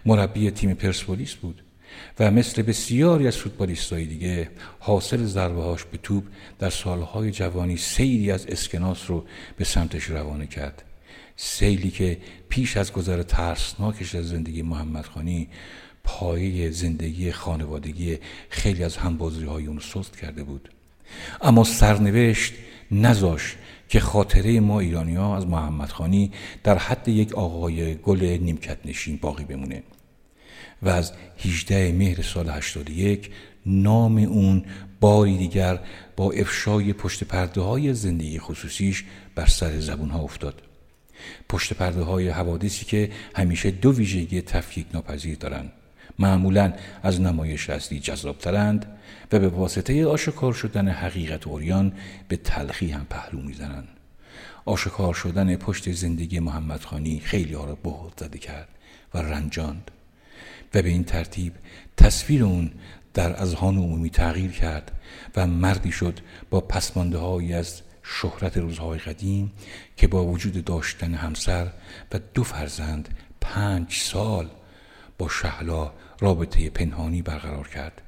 مربی 0.06 0.52
تیم 0.52 0.74
پرسپولیس 0.74 1.34
بود. 1.34 1.64
و 2.20 2.32
مثل 2.32 2.62
بسیاری 2.62 3.28
از 3.28 3.38
فوتبالیستای 3.38 4.06
دیگه 4.06 4.50
حاصل 4.80 5.26
ضربه 5.26 5.76
به 5.92 5.98
توپ 6.04 6.24
در 6.60 6.70
سالهای 6.70 7.32
جوانی 7.32 7.78
سیلی 7.78 8.32
از 8.32 8.46
اسکناس 8.46 9.10
رو 9.10 9.26
به 9.58 9.66
سمتش 9.66 10.04
روانه 10.04 10.48
کرد. 10.48 10.84
سیلی 11.36 11.92
که 11.92 12.18
پیش 12.50 12.78
از 12.78 12.94
گذر 12.94 13.24
ترسناکش 13.24 14.16
از 14.16 14.30
زندگی 14.30 14.62
محمد 14.62 15.06
خانی 15.06 15.48
پایه 16.04 16.72
زندگی 16.72 17.32
خانوادگی 17.32 18.18
خیلی 18.50 18.84
از 18.84 18.98
همبازی 18.98 19.46
های 19.46 19.66
اون 19.66 19.80
سست 19.80 20.18
کرده 20.18 20.44
بود. 20.44 20.70
اما 21.42 21.64
سرنوشت 21.64 22.54
نزاش 22.92 23.56
که 23.90 24.00
خاطره 24.00 24.60
ما 24.60 24.80
ایرانی 24.80 25.16
ها 25.16 25.38
از 25.38 25.48
محمد 25.48 25.90
خانی 25.90 26.32
در 26.64 26.78
حد 26.78 27.08
یک 27.08 27.34
آقای 27.34 27.96
گل 27.96 28.38
نیمکت 28.42 28.78
نشین 28.86 29.18
باقی 29.22 29.44
بمونه. 29.44 29.84
و 30.82 30.90
از 30.90 31.12
18 31.46 31.92
مهر 31.92 32.22
سال 32.22 32.50
81 32.50 33.32
نام 33.66 34.18
اون 34.18 34.66
باری 35.00 35.38
دیگر 35.38 35.80
با 36.16 36.32
افشای 36.32 36.94
پشت 36.94 37.24
پرده 37.24 37.62
های 37.62 37.94
زندگی 37.94 38.40
خصوصیش 38.40 39.04
بر 39.36 39.46
سر 39.46 39.80
زبون 39.80 40.10
ها 40.10 40.20
افتاد. 40.20 40.62
پشت 41.50 41.74
پرده 41.74 42.02
های 42.02 42.30
حوادثی 42.30 42.86
که 42.86 43.12
همیشه 43.36 43.72
دو 43.72 43.96
ویژگی 43.96 44.42
تفکیک 44.42 44.86
ناپذیر 44.94 45.38
دارند. 45.38 45.72
معمولا 46.20 46.74
از 47.04 47.22
نمایش 47.22 47.70
اصلی 47.70 48.00
جذابترند 48.00 48.86
و 49.32 49.40
به 49.40 49.48
واسطه 49.48 50.08
آشکار 50.08 50.54
شدن 50.54 50.88
حقیقت 50.88 51.48
اوریان 51.48 51.94
به 52.28 52.38
تلخی 52.38 52.92
هم 52.92 53.06
پهلو 53.10 53.42
می‌زنند. 53.42 53.88
آشکار 54.66 55.14
شدن 55.14 55.56
پشت 55.56 55.92
زندگی 55.92 56.40
محمد 56.40 56.82
خانی 56.82 57.20
خیلی 57.20 57.54
ها 57.54 57.66
را 57.66 57.76
بهت 57.76 58.20
زده 58.20 58.38
کرد 58.38 58.68
و 59.14 59.18
رنجاند. 59.18 59.92
و 60.74 60.82
به 60.82 60.90
این 60.90 61.04
ترتیب 61.04 61.54
تصویر 61.98 62.44
اون 62.44 62.72
در 63.14 63.42
اذهان 63.42 63.78
عمومی 63.78 64.10
تغییر 64.10 64.52
کرد 64.52 64.92
و 65.36 65.48
مردی 65.48 65.92
شد 65.92 66.20
با 66.50 66.62
پسمانده 66.62 67.18
هایی 67.18 67.54
از 67.54 67.82
شهرت 68.04 68.58
روزهای 68.58 69.00
قدیم 69.00 69.52
که 69.98 70.08
با 70.08 70.26
وجود 70.26 70.66
داشتن 70.66 71.14
همسر 71.14 71.72
و 72.12 72.20
دو 72.34 72.44
فرزند 72.44 73.10
پنج 73.42 73.94
سال 73.94 74.50
با 75.18 75.30
شهلا 75.30 75.94
رابطه 76.20 76.70
پنهانی 76.70 77.22
برقرار 77.22 77.68
کرد 77.68 78.02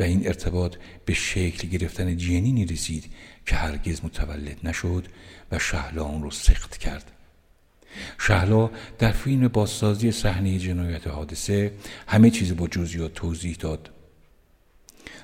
و 0.00 0.02
این 0.02 0.26
ارتباط 0.26 0.76
به 1.04 1.14
شکل 1.14 1.68
گرفتن 1.68 2.16
جنینی 2.16 2.66
رسید 2.66 3.12
که 3.46 3.56
هرگز 3.56 4.04
متولد 4.04 4.56
نشد 4.64 5.06
و 5.52 5.58
شهلا 5.58 6.04
اون 6.04 6.22
رو 6.22 6.30
سخت 6.30 6.76
کرد. 6.76 7.12
شهلا 8.18 8.70
در 8.98 9.12
فیلم 9.12 9.48
بازسازی 9.48 10.12
صحنه 10.12 10.58
جنایت 10.58 11.06
حادثه 11.06 11.72
همه 12.06 12.30
چیز 12.30 12.56
با 12.56 12.68
جزئیات 12.68 13.14
توضیح 13.14 13.56
داد. 13.60 13.90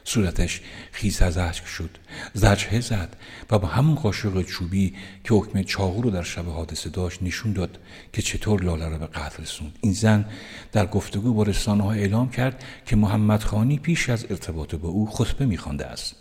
صورتش 0.05 0.61
خیس 0.92 1.22
از 1.22 1.38
اشک 1.38 1.66
شد. 1.66 1.90
زجهه 2.35 2.81
زد 2.81 3.16
و 3.50 3.59
با 3.59 3.68
همون 3.68 3.94
قاشق 3.94 4.42
چوبی 4.42 4.94
که 5.24 5.35
حکم 5.35 5.62
چاقو 5.62 6.02
رو 6.02 6.11
در 6.11 6.22
شب 6.22 6.46
حادثه 6.46 6.90
داشت 6.90 7.22
نشون 7.22 7.52
داد 7.52 7.79
که 8.12 8.22
چطور 8.22 8.62
لاله 8.62 8.88
را 8.88 8.98
به 8.98 9.07
قتل 9.07 9.42
رسوند. 9.42 9.79
این 9.81 9.92
زن 9.92 10.24
در 10.72 10.87
گفتگو 10.87 11.35
با 11.35 11.42
رسانه 11.42 11.83
ها 11.85 11.92
اعلام 11.92 12.31
کرد 12.31 12.64
که 12.87 12.96
محمد 12.96 13.42
خانی 13.42 13.79
پیش 13.79 14.10
از 14.10 14.27
ارتباط 14.31 14.75
با 14.75 14.88
او 14.88 15.06
خطبه 15.06 15.46
میخوانده 15.46 15.87
است 15.87 16.17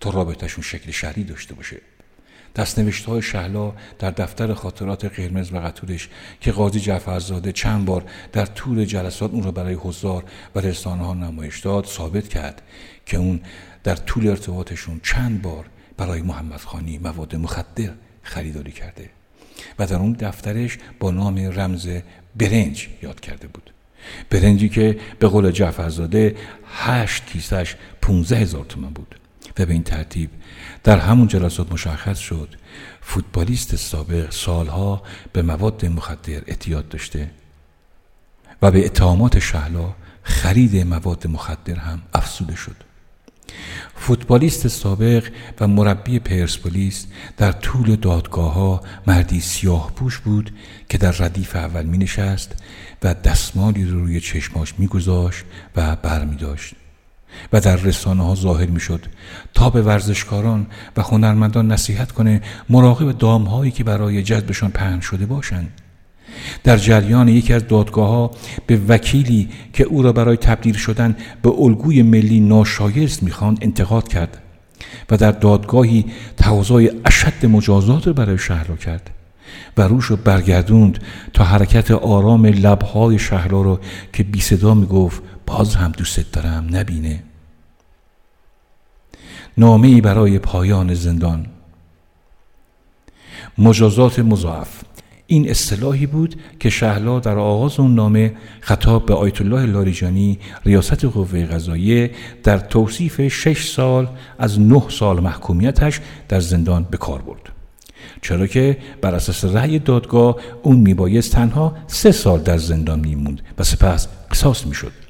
تا 0.00 0.10
رابطهشون 0.10 0.64
شکل 0.64 0.90
شهری 0.90 1.24
داشته 1.24 1.54
باشه. 1.54 1.80
دستنوشت 2.56 3.04
های 3.04 3.22
شهلا 3.22 3.72
در 3.98 4.10
دفتر 4.10 4.54
خاطرات 4.54 5.04
قرمز 5.04 5.52
و 5.52 5.58
قطورش 5.58 6.08
که 6.40 6.52
قاضی 6.52 6.80
جعفرزاده 6.80 7.52
چند 7.52 7.84
بار 7.84 8.04
در 8.32 8.46
طول 8.46 8.84
جلسات 8.84 9.32
اون 9.32 9.42
را 9.42 9.50
برای 9.50 9.74
حضار 9.74 10.24
و 10.54 10.60
رسانه 10.60 11.04
ها 11.04 11.14
نمایش 11.14 11.60
داد 11.60 11.84
ثابت 11.86 12.28
کرد 12.28 12.62
که 13.06 13.16
اون 13.16 13.40
در 13.84 13.96
طول 13.96 14.28
ارتباطشون 14.28 15.00
چند 15.02 15.42
بار 15.42 15.64
برای 15.96 16.22
محمد 16.22 16.60
خانی 16.60 16.98
مواد 16.98 17.36
مخدر 17.36 17.90
خریداری 18.22 18.72
کرده 18.72 19.10
و 19.78 19.86
در 19.86 19.96
اون 19.96 20.12
دفترش 20.12 20.78
با 21.00 21.10
نام 21.10 21.38
رمز 21.38 21.88
برنج 22.36 22.88
یاد 23.02 23.20
کرده 23.20 23.48
بود. 23.48 23.72
برنجی 24.30 24.68
که 24.68 24.98
به 25.18 25.28
قول 25.28 25.50
جعفرزاده 25.50 26.36
هشت 26.66 27.26
کیسش 27.26 27.74
پونزه 28.02 28.36
هزار 28.36 28.64
تومن 28.64 28.90
بود. 28.90 29.14
و 29.58 29.66
به 29.66 29.72
این 29.72 29.82
ترتیب 29.82 30.30
در 30.84 30.98
همون 30.98 31.28
جلسات 31.28 31.72
مشخص 31.72 32.18
شد 32.18 32.54
فوتبالیست 33.00 33.76
سابق 33.76 34.30
سالها 34.30 35.02
به 35.32 35.42
مواد 35.42 35.86
مخدر 35.86 36.42
اعتیاد 36.46 36.88
داشته 36.88 37.30
و 38.62 38.70
به 38.70 38.84
اتهامات 38.84 39.38
شهلا 39.38 39.94
خرید 40.22 40.76
مواد 40.76 41.26
مخدر 41.26 41.74
هم 41.74 42.02
افسوده 42.14 42.56
شد. 42.56 42.76
فوتبالیست 43.94 44.68
سابق 44.68 45.28
و 45.60 45.68
مربی 45.68 46.18
پرسپولیس 46.18 47.06
در 47.36 47.52
طول 47.52 47.96
دادگاه 47.96 48.52
ها 48.52 48.82
مردی 49.06 49.40
سیاه 49.40 49.92
پوش 49.96 50.18
بود 50.18 50.54
که 50.88 50.98
در 50.98 51.10
ردیف 51.10 51.56
اول 51.56 51.86
می 51.86 51.98
نشست 51.98 52.52
و 53.02 53.14
دستمالی 53.14 53.84
رو 53.84 54.00
روی 54.00 54.20
چشماش 54.20 54.74
می 54.78 54.86
گذاشت 54.86 55.44
و 55.76 55.96
بر 55.96 56.24
می 56.24 56.36
داشت 56.36 56.74
و 57.52 57.60
در 57.60 57.76
رسانه 57.76 58.24
ها 58.24 58.34
ظاهر 58.34 58.66
می 58.66 58.80
شد 58.80 59.06
تا 59.54 59.70
به 59.70 59.82
ورزشکاران 59.82 60.66
و 60.96 61.02
هنرمندان 61.02 61.72
نصیحت 61.72 62.12
کنه 62.12 62.42
مراقب 62.68 63.18
دام 63.18 63.44
هایی 63.44 63.70
که 63.70 63.84
برای 63.84 64.22
جذبشان 64.22 64.70
پهن 64.70 65.00
شده 65.00 65.26
باشند. 65.26 65.72
در 66.64 66.76
جریان 66.76 67.28
یکی 67.28 67.52
از 67.52 67.66
دادگاه 67.66 68.08
ها 68.08 68.30
به 68.66 68.80
وکیلی 68.88 69.48
که 69.72 69.84
او 69.84 70.02
را 70.02 70.12
برای 70.12 70.36
تبدیل 70.36 70.74
شدن 70.74 71.16
به 71.42 71.52
الگوی 71.58 72.02
ملی 72.02 72.40
ناشایست 72.40 73.22
می‌خواند 73.22 73.58
انتقاد 73.60 74.08
کرد 74.08 74.38
و 75.10 75.16
در 75.16 75.30
دادگاهی 75.30 76.04
تقاضای 76.36 76.90
اشد 77.04 77.46
مجازات 77.46 78.06
را 78.06 78.12
برای 78.12 78.38
شهلا 78.38 78.76
کرد 78.76 79.10
و 79.76 79.82
روش 79.82 80.04
رو 80.04 80.16
برگردوند 80.16 80.98
تا 81.32 81.44
حرکت 81.44 81.90
آرام 81.90 82.46
لبهای 82.46 83.18
شهلا 83.18 83.62
را 83.62 83.80
که 84.12 84.22
بی 84.22 84.40
صدا 84.40 84.74
می 84.74 84.86
گفت 84.86 85.22
باز 85.48 85.74
هم 85.74 85.92
دوست 85.92 86.32
دارم 86.32 86.68
نبینه. 86.70 87.22
نامه 89.58 90.00
برای 90.00 90.38
پایان 90.38 90.94
زندان. 90.94 91.46
مجازات 93.58 94.18
مضاعف. 94.18 94.80
این 95.26 95.50
اصطلاحی 95.50 96.06
بود 96.06 96.40
که 96.60 96.70
شهلا 96.70 97.20
در 97.20 97.38
آغاز 97.38 97.80
اون 97.80 97.94
نامه 97.94 98.34
خطاب 98.60 99.06
به 99.06 99.14
آیت 99.14 99.40
الله 99.40 99.66
لاریجانی 99.66 100.38
ریاست 100.64 101.04
قوه 101.04 101.46
قضاییه 101.46 102.10
در 102.44 102.58
توصیف 102.58 103.28
شش 103.28 103.70
سال 103.70 104.08
از 104.38 104.60
نه 104.60 104.82
سال 104.88 105.20
محکومیتش 105.20 106.00
در 106.28 106.40
زندان 106.40 106.86
به 106.90 106.96
کار 106.96 107.22
برد. 107.22 107.48
چرا 108.22 108.46
که 108.46 108.78
بر 109.00 109.14
اساس 109.14 109.44
رأی 109.44 109.78
دادگاه 109.78 110.36
اون 110.62 110.76
میبایست 110.76 111.32
تنها 111.32 111.76
سه 111.86 112.12
سال 112.12 112.40
در 112.40 112.58
زندان 112.58 113.00
میموند 113.00 113.42
و 113.58 113.64
سپس 113.64 114.08
قصاص 114.30 114.66
می‌شد. 114.66 115.07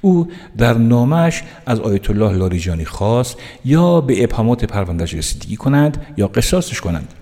او 0.00 0.28
در 0.58 0.74
نامش 0.74 1.42
از 1.66 1.80
آیت 1.80 2.10
الله 2.10 2.32
لاریجانی 2.32 2.84
خواست 2.84 3.36
یا 3.64 4.00
به 4.00 4.24
ابهامات 4.24 4.64
پروندهش 4.64 5.14
رسیدگی 5.14 5.56
کنند 5.56 6.06
یا 6.16 6.26
قصاصش 6.26 6.80
کنند. 6.80 7.14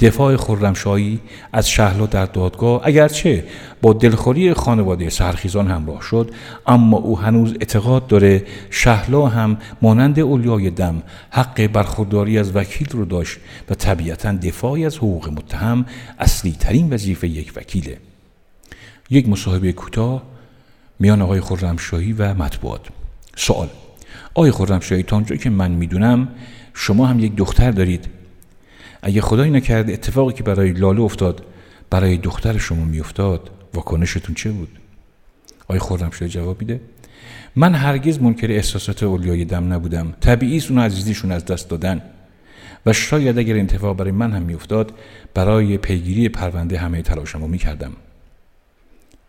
دفاع 0.00 0.36
خرمشاهی 0.36 1.20
از 1.52 1.70
شهلا 1.70 2.06
در 2.06 2.26
دادگاه 2.26 2.80
اگرچه 2.84 3.44
با 3.82 3.92
دلخوری 3.92 4.54
خانواده 4.54 5.10
سرخیزان 5.10 5.68
همراه 5.70 6.02
شد 6.02 6.30
اما 6.66 6.96
او 6.96 7.18
هنوز 7.18 7.50
اعتقاد 7.50 8.06
داره 8.06 8.44
شهلا 8.70 9.26
هم 9.26 9.56
مانند 9.82 10.20
اولیای 10.20 10.70
دم 10.70 11.02
حق 11.30 11.66
برخورداری 11.66 12.38
از 12.38 12.56
وکیل 12.56 12.88
رو 12.90 13.04
داشت 13.04 13.38
و 13.70 13.74
طبیعتا 13.74 14.32
دفاعی 14.32 14.86
از 14.86 14.96
حقوق 14.96 15.28
متهم 15.28 15.86
اصلی 16.18 16.52
ترین 16.60 16.92
وظیفه 16.92 17.28
یک 17.28 17.52
وکیله. 17.56 17.98
یک 19.10 19.28
مصاحبه 19.28 19.72
کوتاه 19.72 20.22
میان 20.98 21.22
آقای 21.22 21.40
خرمشاهی 21.40 22.12
و 22.12 22.34
مطبوعات. 22.34 22.80
سوال. 23.36 23.68
آقای 24.34 24.50
خرمشاهی 24.50 25.02
تا 25.02 25.16
اونجایی 25.16 25.40
که 25.40 25.50
من 25.50 25.70
می‌دونم 25.70 26.28
شما 26.74 27.06
هم 27.06 27.20
یک 27.20 27.36
دختر 27.36 27.70
دارید. 27.70 28.08
اگه 29.02 29.20
خدایی 29.20 29.50
نکرده 29.50 29.92
اتفاقی 29.92 30.32
که 30.32 30.42
برای 30.42 30.72
لاله 30.72 31.00
افتاد 31.00 31.44
برای 31.90 32.16
دختر 32.16 32.58
شما 32.58 32.84
میافتاد 32.84 33.50
واکنشتون 33.74 34.34
چه 34.34 34.50
بود؟ 34.50 34.68
آقای 35.64 35.78
خرمشاهی 35.78 36.30
جواب 36.30 36.60
میده. 36.60 36.80
من 37.56 37.74
هرگز 37.74 38.22
منکر 38.22 38.50
احساسات 38.50 39.02
اولیای 39.02 39.44
دم 39.44 39.72
نبودم. 39.72 40.14
طبیعی 40.20 40.62
اون 40.70 40.78
عزیزیشون 40.78 41.32
از 41.32 41.44
دست 41.44 41.68
دادن. 41.68 42.02
و 42.86 42.92
شاید 42.92 43.38
اگر 43.38 43.56
انتفاع 43.56 43.94
برای 43.94 44.12
من 44.12 44.32
هم 44.32 44.42
میافتاد 44.42 44.92
برای 45.34 45.78
پیگیری 45.78 46.28
پرونده 46.28 46.78
همه 46.78 47.02
تلاشم 47.02 47.40
رو 47.40 47.48
می‌کردم. 47.48 47.92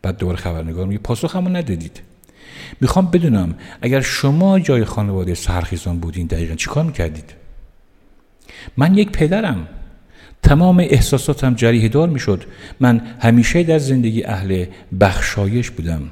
بعد 0.02 0.18
دوباره 0.18 0.38
خبرنگار 0.38 0.88
میگه 0.88 1.00
پاسخ 1.00 1.36
همون 1.36 1.56
ندادید. 1.56 2.02
می‌خوام 2.82 3.12
بدونم 3.12 3.56
اگر 3.82 4.02
شما 4.02 4.60
جای 4.60 4.86
خانواده 4.86 5.34
سرخیزان 5.34 6.00
بودین 6.00 6.28
دقیقا 6.28 6.56
چیکار 6.56 6.84
می‌کردید؟ 6.84 7.34
من 8.78 8.98
یک 8.98 9.10
پدرم. 9.12 9.68
تمام 10.44 10.80
احساساتم 10.80 11.56
جریه 11.56 11.90
دار 11.90 12.10
می‌شد. 12.10 12.44
من 12.80 13.02
همیشه 13.20 13.64
در 13.64 13.80
زندگی 13.80 14.24
اهل 14.24 14.66
بخشایش 15.00 15.70
بودم. 15.70 16.10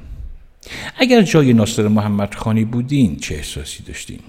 اگر 0.96 1.22
جای 1.22 1.52
ناصر 1.52 1.88
محمد 1.88 2.34
خانی 2.34 2.64
بودین 2.64 3.16
چه 3.16 3.34
احساسی 3.34 3.82
داشتین؟ 3.82 4.20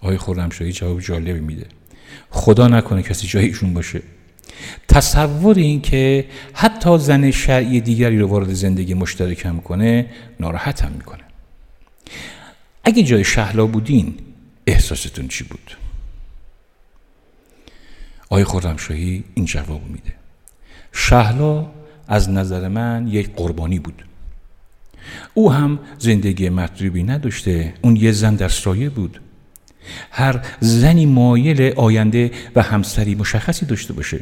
آقای 0.00 0.16
خورمشاهی 0.16 0.72
جواب 0.72 1.00
جالبی 1.00 1.40
میده. 1.40 1.66
خدا 2.30 2.68
نکنه 2.68 3.02
کسی 3.02 3.26
جای 3.26 3.44
ایشون 3.44 3.74
باشه. 3.74 4.02
تصور 4.88 5.58
این 5.58 5.80
که 5.80 6.24
حتی 6.52 6.98
زن 6.98 7.30
شرعی 7.30 7.80
دیگری 7.80 8.18
رو 8.18 8.26
وارد 8.26 8.52
زندگی 8.52 8.94
مشترکم 8.94 9.60
کنه 9.60 10.06
ناراحتم 10.40 10.92
می‌کنه. 10.92 11.24
اگه 12.84 13.02
جای 13.02 13.24
شهلا 13.24 13.66
بودین 13.66 14.14
احساستون 14.66 15.28
چی 15.28 15.44
بود؟ 15.44 15.76
آقای 18.30 18.44
خورمشاهی 18.44 19.24
این 19.34 19.44
جواب 19.44 19.82
میده. 19.88 20.12
شهلا 20.92 21.66
از 22.08 22.30
نظر 22.30 22.68
من 22.68 23.08
یک 23.08 23.30
قربانی 23.36 23.78
بود. 23.78 24.04
او 25.34 25.52
هم 25.52 25.78
زندگی 25.98 26.48
مطلوبی 26.48 27.02
نداشته 27.02 27.74
اون 27.82 27.96
یه 27.96 28.12
زن 28.12 28.34
در 28.34 28.48
سایه 28.48 28.88
بود. 28.88 29.20
هر 30.10 30.40
زنی 30.60 31.06
مایل 31.06 31.72
آینده 31.76 32.30
و 32.56 32.62
همسری 32.62 33.14
مشخصی 33.14 33.66
داشته 33.66 33.92
باشه. 33.92 34.20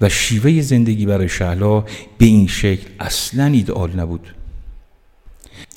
و 0.00 0.08
شیوه 0.08 0.60
زندگی 0.60 1.06
برای 1.06 1.28
شهلا 1.28 1.80
به 2.18 2.26
این 2.26 2.46
شکل 2.46 2.88
اصلا 3.00 3.44
ایدئال 3.44 4.00
نبود. 4.00 4.34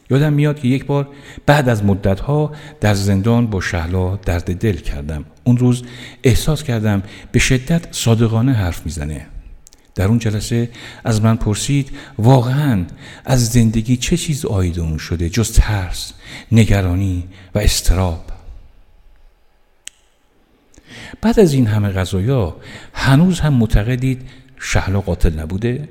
یادم 0.10 0.34
میاد 0.34 0.60
که 0.60 0.68
یک 0.68 0.86
بار 0.86 1.08
بعد 1.46 1.70
از 1.70 1.84
مدتها 1.84 2.52
در 2.82 2.94
زندان 2.94 3.48
با 3.48 3.62
شهلا 3.62 4.16
درد 4.16 4.58
دل 4.58 4.76
کردم. 4.76 5.26
اون 5.44 5.58
روز 5.58 5.84
احساس 6.24 6.64
کردم 6.64 7.04
به 7.32 7.40
شدت 7.40 7.88
صادقانه 7.92 8.54
حرف 8.54 8.86
می‌زنه. 8.86 9.28
در 9.96 10.08
اون 10.08 10.20
جلسه 10.20 10.70
از 11.04 11.22
من 11.22 11.36
پرسید 11.36 11.90
واقعا 12.18 12.86
از 13.26 13.50
زندگی 13.50 13.98
چه 13.98 14.18
چیز 14.18 14.46
آید 14.46 14.80
اون 14.80 14.98
شده 14.98 15.30
جز 15.30 15.52
ترس 15.52 16.14
نگرانی 16.52 17.24
و 17.56 17.60
استراب 17.60 18.37
بعد 21.22 21.40
از 21.40 21.54
این 21.54 21.68
همه 21.68 21.90
غذایا 21.90 22.56
هنوز 22.94 23.40
هم 23.40 23.54
معتقدید 23.54 24.30
شهلا 24.60 25.02
قاتل 25.02 25.40
نبوده؟ 25.40 25.90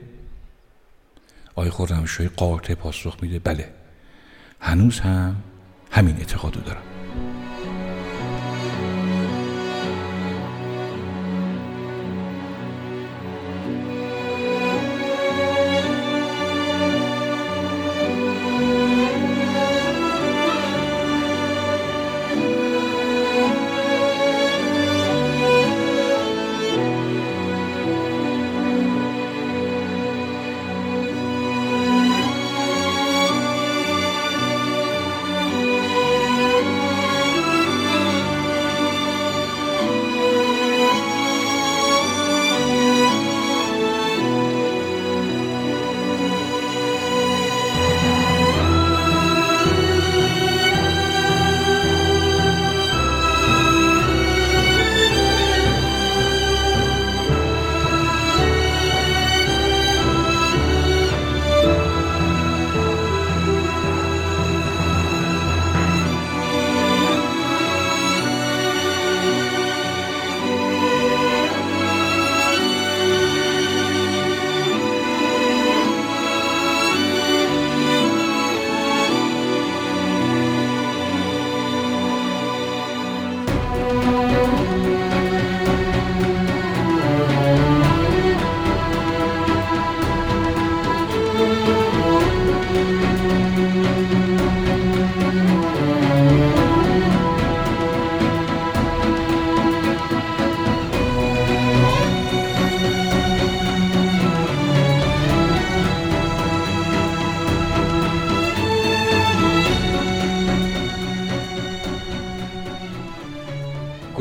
آقای 1.50 1.70
خورمشاهی 1.70 2.28
قاطع 2.36 2.74
پاسخ 2.74 3.16
میده 3.22 3.38
بله. 3.38 3.68
هنوز 4.60 5.00
هم 5.00 5.36
همین 5.90 6.16
اعتقادو 6.16 6.60
دارم. 6.60 6.95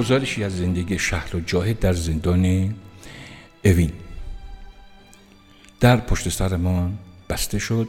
گزارشی 0.05 0.43
از 0.43 0.57
زندگی 0.57 0.99
شهر 0.99 1.35
و 1.35 1.39
جاهد 1.39 1.79
در 1.79 1.93
زندان 1.93 2.75
اوین. 3.63 3.91
در 5.79 5.97
پشت 5.97 6.29
سرمان 6.29 6.97
بسته 7.29 7.59
شد 7.59 7.87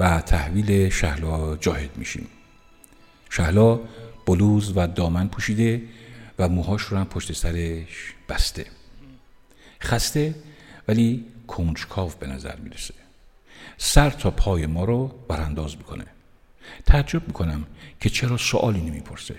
و 0.00 0.20
تحویل 0.20 0.88
شهلا 0.88 1.56
جاهد 1.56 1.96
میشیم. 1.96 2.26
شهلا 3.30 3.80
بلوز 4.26 4.72
و 4.76 4.86
دامن 4.86 5.28
پوشیده 5.28 5.82
و 6.38 6.48
موهاش 6.48 6.82
رو 6.82 6.98
هم 6.98 7.04
پشت 7.04 7.32
سرش 7.32 8.14
بسته. 8.28 8.66
خسته 9.82 10.34
ولی 10.88 11.24
کنجکاو 11.46 12.12
به 12.20 12.26
نظر 12.26 12.56
می‌رسه. 12.56 12.94
سر 13.78 14.10
تا 14.10 14.30
پای 14.30 14.66
ما 14.66 14.84
رو 14.84 15.14
برانداز 15.28 15.76
می‌کنه. 15.76 16.04
تعجب 16.86 17.26
می‌کنم 17.26 17.66
که 18.00 18.10
چرا 18.10 18.36
سوالی 18.36 18.80
نمی‌پرسه. 18.80 19.34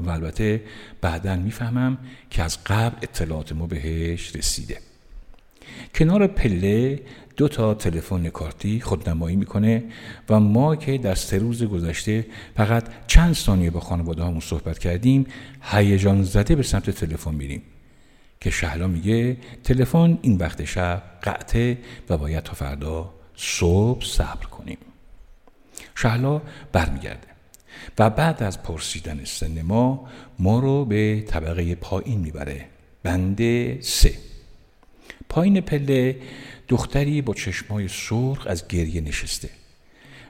و 0.00 0.10
البته 0.10 0.62
بعدا 1.00 1.36
می‌فهمم 1.36 1.98
که 2.30 2.42
از 2.42 2.64
قبل 2.64 2.96
اطلاعات 3.02 3.52
ما 3.52 3.66
بهش 3.66 4.36
رسیده. 4.36 4.78
کنار 5.94 6.26
پله 6.26 7.02
دو 7.36 7.48
تا 7.48 7.74
تلفن 7.74 8.28
کارتی 8.28 8.80
خودنمایی 8.80 9.36
می‌کنه 9.36 9.84
و 10.28 10.40
ما 10.40 10.76
که 10.76 10.98
در 10.98 11.14
سه 11.14 11.38
روز 11.38 11.62
گذشته 11.62 12.26
فقط 12.56 12.88
چند 13.06 13.34
ثانیه 13.34 13.70
با 13.70 13.80
خانواده 13.80 14.24
همون 14.24 14.40
صحبت 14.40 14.78
کردیم 14.78 15.26
هیجان 15.62 16.22
زده 16.22 16.56
به 16.56 16.62
سمت 16.62 16.90
تلفن 16.90 17.34
میریم 17.34 17.62
که 18.40 18.50
شهلا 18.50 18.86
میگه 18.86 19.36
تلفن 19.64 20.18
این 20.22 20.36
وقت 20.36 20.64
شب 20.64 21.02
قطعه 21.22 21.78
و 22.08 22.16
باید 22.16 22.42
تا 22.42 22.52
فردا 22.52 23.14
صبح 23.36 24.04
صبر 24.04 24.46
کنیم. 24.46 24.78
شهلا 25.94 26.42
برمیگرده. 26.72 27.31
و 27.98 28.10
بعد 28.10 28.42
از 28.42 28.62
پرسیدن 28.62 29.24
سن 29.24 29.62
ما 29.62 30.08
ما 30.38 30.58
رو 30.58 30.84
به 30.84 31.24
طبقه 31.28 31.74
پایین 31.74 32.20
می‌بره. 32.20 32.64
بند 33.02 33.40
سه. 33.80 34.14
پایین 35.28 35.60
پله 35.60 36.16
دختری 36.68 37.22
با 37.22 37.34
چشمای 37.34 37.88
سرخ 37.88 38.46
از 38.46 38.68
گریه 38.68 39.00
نشسته 39.00 39.50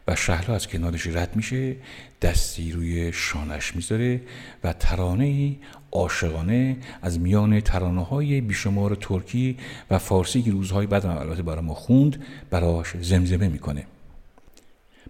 و 0.08 0.16
شهلا 0.16 0.54
از 0.54 0.68
کنارش 0.68 1.06
رد 1.06 1.36
میشه 1.36 1.76
دستی 2.22 2.72
روی 2.72 3.12
شانش 3.12 3.76
می‌ذاره 3.76 4.20
و 4.64 4.72
ترانه 4.72 5.56
عاشقانه 5.92 6.76
از 7.02 7.20
میان 7.20 7.60
ترانه 7.60 8.04
های 8.04 8.40
بیشمار 8.40 8.94
ترکی 8.94 9.56
و 9.90 9.98
فارسی 9.98 10.42
که 10.42 10.50
روزهای 10.50 10.86
بعد 10.86 11.06
البته 11.06 11.42
برای 11.42 11.64
ما 11.64 11.74
خوند 11.74 12.24
براش 12.50 12.96
زمزمه 13.00 13.48
می‌کنه. 13.48 13.86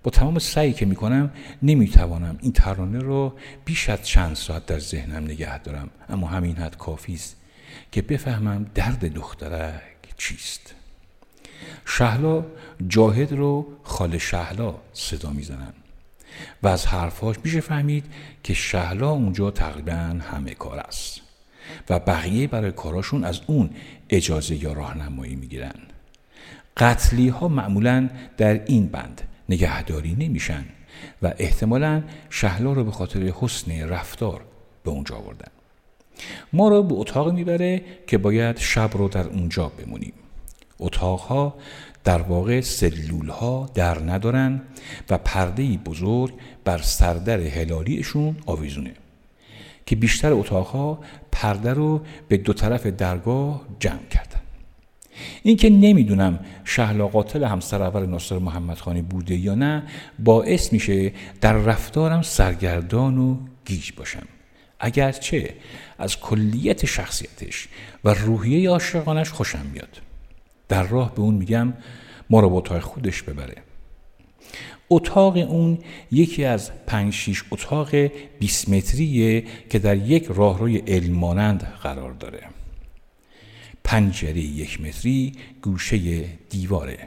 با 0.03 0.11
تمام 0.11 0.39
سعی 0.39 0.73
که 0.73 0.87
می‌کنم 0.87 1.31
نمی‌توانم 1.63 2.39
این 2.41 2.53
ترانه 2.53 2.99
رو 2.99 3.33
بیش 3.65 3.89
از 3.89 4.03
چند 4.03 4.37
ساعت 4.37 4.67
در 4.67 4.79
ذهنم 4.79 5.25
نگه 5.25 5.59
دارم. 5.59 5.91
اما 6.09 6.27
همین 6.27 6.57
حد 6.57 6.77
کافی 6.79 7.15
است 7.15 7.37
که 7.93 8.03
بفهمم 8.03 8.67
درد 8.75 9.13
دخترک 9.15 9.83
چیست. 10.19 10.75
شهلا 11.85 12.45
جاهد 12.89 13.33
رو 13.33 13.67
خاله 13.83 14.19
شهلا 14.19 14.75
صدا 14.93 15.31
می‌زنن 15.31 15.73
و 16.63 16.69
از 16.69 16.87
حرفاش 16.87 17.37
میشه 17.45 17.61
فهمید 17.61 18.05
که 18.45 18.55
شهلا 18.55 19.11
اونجا 19.11 19.51
تقریبا 19.51 20.21
همه 20.33 20.55
کار 20.55 20.79
است 20.79 21.21
و 21.91 21.99
بقیه 21.99 22.47
برای 22.47 22.73
کاراشون 22.73 23.25
از 23.25 23.41
اون 23.47 23.71
اجازه 24.11 24.63
یا 24.63 24.73
راهنمایی 24.73 25.37
می‌گیرن. 25.37 25.75
قتلی 26.77 27.29
ها 27.29 27.49
معمولا 27.49 28.11
در 28.37 28.65
این 28.65 28.87
بند 28.87 29.23
نگهداری 29.49 30.17
نمیشن 30.19 30.65
و 31.23 31.33
احتمالا 31.39 32.03
شهلا 32.31 32.73
رو 32.73 32.85
به 32.85 32.91
خاطر 32.91 33.33
حسن 33.41 33.89
رفتار 33.89 34.41
به 34.85 34.91
اونجا 34.91 35.17
آوردن. 35.17 35.49
ما 36.53 36.69
رو 36.69 36.83
به 36.83 36.95
اتاق 36.95 37.33
می‌بره 37.33 37.83
که 38.07 38.19
باید 38.19 38.59
شب 38.59 38.91
رو 38.95 39.09
در 39.09 39.27
اونجا 39.27 39.69
بمونیم. 39.69 40.13
اتاقها 40.79 41.55
در 42.05 42.23
واقع 42.23 42.61
سلول 42.61 43.29
ها 43.29 43.71
در 43.75 43.99
ندارن 43.99 44.63
و 45.11 45.19
پرده 45.19 45.63
بزرگ 45.77 46.35
بر 46.65 46.79
سردر 46.79 47.41
هلالیشون 47.41 48.37
آویزونه 48.47 48.95
که 49.87 49.97
بیشتر 49.97 50.33
اتاقها 50.33 50.99
پرده 51.33 51.75
رو 51.75 52.01
به 52.29 52.37
دو 52.37 52.53
طرف 52.53 52.87
درگاه 52.87 53.67
جمع 53.81 54.07
کردن. 54.11 54.42
اینکه 55.43 55.71
نمی‌دونم 55.71 56.41
شهلا 56.65 57.09
قاتل 57.09 57.45
همسر 57.45 57.83
اول 57.83 58.07
ناصر 58.07 58.39
محمد 58.39 58.79
خانی 58.79 59.03
بوده 59.03 59.37
یا 59.37 59.55
نه 59.55 59.83
باعث 60.19 60.73
میشه 60.73 61.13
در 61.41 61.53
رفتارم 61.53 62.23
سرگردان 62.23 63.19
و 63.19 63.37
گیج 63.65 63.93
باشم. 63.97 64.27
اگرچه 64.81 65.55
از 65.99 66.21
کلیت 66.21 66.87
شخصیتش 66.87 67.69
و 68.05 68.15
روحیه 68.15 68.71
عاشقانش 68.71 69.31
خوشم 69.31 69.67
میاد. 69.73 70.01
در 70.69 70.83
راه 70.83 71.15
به 71.15 71.21
اون 71.21 71.35
میگم 71.35 71.73
ما 72.31 72.41
رو 72.41 72.51
به 72.51 72.57
اتاق 72.57 72.81
خودش 72.81 73.23
ببره. 73.23 73.57
اتاق 74.91 75.37
اون 75.37 75.79
یکی 76.13 76.45
از 76.45 76.71
پنج 76.87 77.13
شیش 77.13 77.45
اتاق 77.51 77.95
20 78.39 78.69
متریه 78.69 79.45
که 79.71 79.79
در 79.79 79.97
یک 79.97 80.27
راهروی 80.29 80.79
علمانند 80.79 81.73
قرار 81.83 82.13
داره. 82.13 82.41
پنجره 83.85 84.41
یک 84.41 84.81
متری 84.81 85.33
گوشه 85.63 86.25
دیواره. 86.51 86.99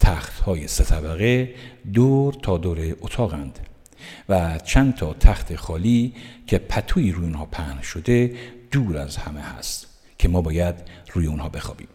تخت 0.00 0.40
های 0.40 0.68
سه 0.68 0.84
طبقه 0.84 1.54
دور 1.92 2.34
تا 2.34 2.58
دور 2.58 2.96
اتاقند 3.00 3.58
و 4.28 4.58
چند 4.58 4.94
تا 4.94 5.14
تخت 5.14 5.56
خالی 5.56 6.14
که 6.46 6.58
پتوی 6.58 7.12
روی 7.12 7.24
اونها 7.24 7.46
پهن 7.46 7.82
شده 7.82 8.34
دور 8.70 8.98
از 8.98 9.16
همه 9.16 9.40
هست 9.40 9.86
که 10.18 10.28
ما 10.28 10.42
باید 10.42 10.74
روی 11.12 11.26
اونها 11.26 11.48
بخوابیم. 11.48 11.88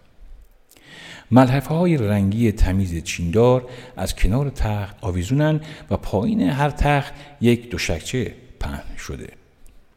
ملحفه 1.32 1.74
های 1.74 1.98
رنگی 1.98 2.52
تمیز 2.52 3.04
چیندار 3.04 3.70
از 3.98 4.16
کنار 4.16 4.50
تخت 4.50 4.96
آویزونن 5.02 5.62
و 5.90 5.98
پایین 5.98 6.42
هر 6.42 6.70
تخت 6.70 7.14
یک 7.42 7.70
دوشکچه 7.70 8.34
پهن 8.60 8.98
شده. 8.98 9.28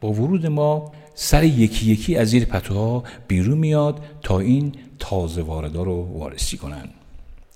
با 0.01 0.11
ورود 0.11 0.45
ما 0.45 0.91
سر 1.21 1.43
یکی 1.43 1.91
یکی 1.91 2.15
از 2.15 2.27
زیر 2.27 2.45
پتوها 2.45 3.03
بیرون 3.27 3.57
میاد 3.57 4.03
تا 4.21 4.39
این 4.39 4.75
تازه 4.99 5.41
واردا 5.41 5.83
رو 5.83 6.03
وارسی 6.03 6.57
کنن. 6.57 6.89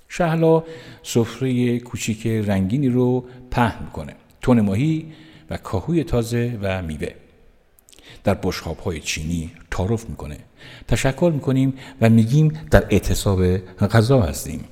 شهلا 0.08 0.62
سفره 1.02 1.78
کوچیک 1.78 2.26
رنگینی 2.26 2.88
رو 2.88 3.24
پهن 3.50 3.84
می‌کنه 3.84 4.14
تون 4.42 4.60
ماهی 4.60 5.12
و 5.50 5.56
کاهوی 5.56 6.04
تازه 6.04 6.58
و 6.62 6.82
میوه. 6.82 7.08
در 8.24 8.34
بشخاب 8.34 8.78
های 8.78 9.00
چینی 9.00 9.50
تعارف 9.70 10.10
می‌کنه 10.10 10.38
تشکر 10.88 11.30
می‌کنیم 11.34 11.74
و 12.00 12.10
میگیم 12.10 12.60
در 12.70 12.86
اعتصاب 12.90 13.56
غذا 13.86 14.22
هستیم. 14.22 14.64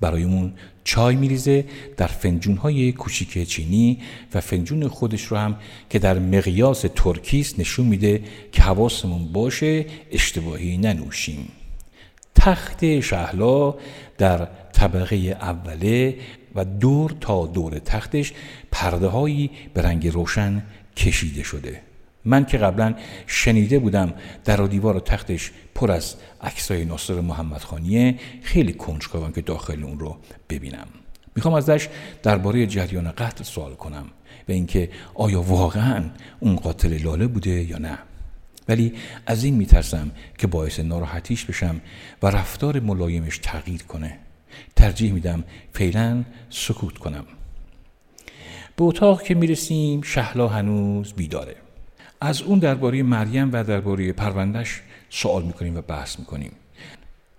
برایمون 0.00 0.52
چای 0.88 1.16
میریزه 1.16 1.64
در 1.96 2.06
فنجون 2.06 2.56
های 2.56 2.92
کوچیک 2.92 3.48
چینی 3.48 3.98
و 4.34 4.40
فنجون 4.40 4.88
خودش 4.88 5.22
رو 5.22 5.36
هم 5.36 5.56
که 5.90 5.98
در 5.98 6.18
مقیاس 6.18 6.84
ترکیس 6.94 7.58
نشون 7.58 7.86
میده 7.86 8.22
که 8.52 8.62
حواسمون 8.62 9.32
باشه 9.32 9.86
اشتباهی 10.12 10.78
ننوشیم. 10.78 11.48
تخت 12.34 13.00
شهلا 13.00 13.74
در 14.18 14.48
طبقه 14.72 15.16
اوله 15.16 16.18
و 16.54 16.64
دور 16.64 17.14
تا 17.20 17.46
دور 17.46 17.78
تختش 17.78 18.32
پرده 18.72 19.06
هایی 19.06 19.50
به 19.74 19.82
رنگ 19.82 20.08
روشن 20.08 20.62
کشیده 20.96 21.42
شده. 21.42 21.87
من 22.24 22.44
که 22.44 22.58
قبلا 22.58 22.94
شنیده 23.26 23.78
بودم 23.78 24.14
در 24.44 24.60
و 24.60 24.68
دیوار 24.68 24.96
و 24.96 25.00
تختش 25.00 25.50
پر 25.74 25.90
از 25.90 26.14
عکسای 26.40 26.84
ناصر 26.84 27.20
محمد 27.20 27.60
خانیه 27.60 28.14
خیلی 28.42 28.72
کنجکاوم 28.72 29.32
که 29.32 29.40
داخل 29.40 29.84
اون 29.84 29.98
رو 29.98 30.16
ببینم. 30.50 30.86
می‌خوام 31.36 31.54
ازش 31.54 31.88
درباره 32.22 32.66
جریان 32.66 33.12
قتل 33.12 33.44
سوال 33.44 33.74
کنم 33.74 34.06
و 34.48 34.52
اینکه 34.52 34.90
آیا 35.14 35.42
واقعا 35.42 36.04
اون 36.40 36.56
قاتل 36.56 37.02
لاله 37.02 37.26
بوده 37.26 37.50
یا 37.50 37.78
نه. 37.78 37.98
ولی 38.68 38.92
از 39.26 39.44
این 39.44 39.54
میترسم 39.54 40.10
که 40.38 40.46
باعث 40.46 40.80
ناراحتیش 40.80 41.44
بشم 41.44 41.80
و 42.22 42.26
رفتار 42.26 42.80
ملایمش 42.80 43.38
تغییر 43.38 43.82
کنه. 43.82 44.18
ترجیح 44.76 45.12
میدم 45.12 45.44
فعلا 45.72 46.24
سکوت 46.50 46.98
کنم. 46.98 47.24
به 48.76 48.84
اتاق 48.84 49.22
که 49.22 49.34
می‌رسیم 49.34 50.02
شهلا 50.02 50.48
هنوز 50.48 51.12
بیداره. 51.12 51.56
از 52.20 52.42
اون 52.42 52.58
درباره 52.58 53.02
مریم 53.02 53.52
و 53.52 53.64
درباره 53.64 54.12
پروندش 54.12 54.80
سوال 55.10 55.42
می‌کنیم 55.42 55.76
و 55.76 55.80
بحث 55.80 56.18
می‌کنیم. 56.18 56.52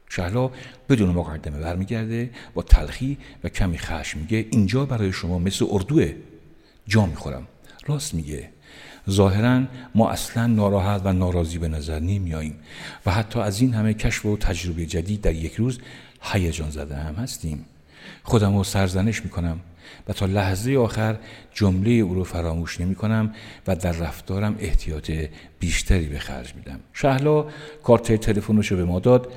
شهلا 0.09 0.49
بدون 0.89 1.09
مقدمه 1.09 1.59
برمیگرده 1.59 2.29
با 2.53 2.61
تلخی 2.61 3.17
و 3.43 3.49
کمی 3.49 3.77
خشم 3.77 4.19
میگه 4.19 4.45
اینجا 4.51 4.85
برای 4.85 5.11
شما 5.11 5.39
مثل 5.39 5.65
اردوه. 5.69 6.13
جا 6.87 7.05
می‌خورم. 7.05 7.47
راست 7.85 8.13
میگه. 8.13 8.49
ظاهرا 9.09 9.63
ما 9.95 10.09
اصلا 10.09 10.47
ناراحت 10.47 11.01
و 11.05 11.13
ناراضی 11.13 11.57
به 11.57 11.67
نظر 11.67 11.99
نمیاییم 11.99 12.55
و 13.05 13.11
حتی 13.11 13.39
از 13.39 13.61
این 13.61 13.73
همه 13.73 13.93
کشف 13.93 14.25
و 14.25 14.37
تجربه 14.37 14.85
جدید 14.85 15.21
در 15.21 15.33
یک 15.33 15.55
روز 15.55 15.79
هیجان 16.21 16.69
زده 16.69 16.95
هم 16.95 17.15
هستیم. 17.15 17.65
خودم 18.23 18.57
رو 18.57 18.63
سرزنش 18.63 19.23
می‌کنم. 19.23 19.59
و 20.07 20.13
تا 20.13 20.25
لحظه 20.25 20.77
آخر 20.77 21.15
جمله 21.53 21.91
او 21.91 22.13
رو 22.13 22.23
فراموش 22.23 22.81
نمی 22.81 22.95
کنم 22.95 23.33
و 23.67 23.75
در 23.75 23.91
رفتارم 23.91 24.55
احتیاط 24.59 25.11
بیشتری 25.59 26.05
به 26.05 26.19
خرج 26.19 26.55
میدم. 26.55 26.79
شهلا 26.93 27.45
کارت 27.83 28.15
تلفنش 28.15 28.71
رو 28.71 28.77
به 28.77 28.85
ما 28.85 28.99
داد 28.99 29.33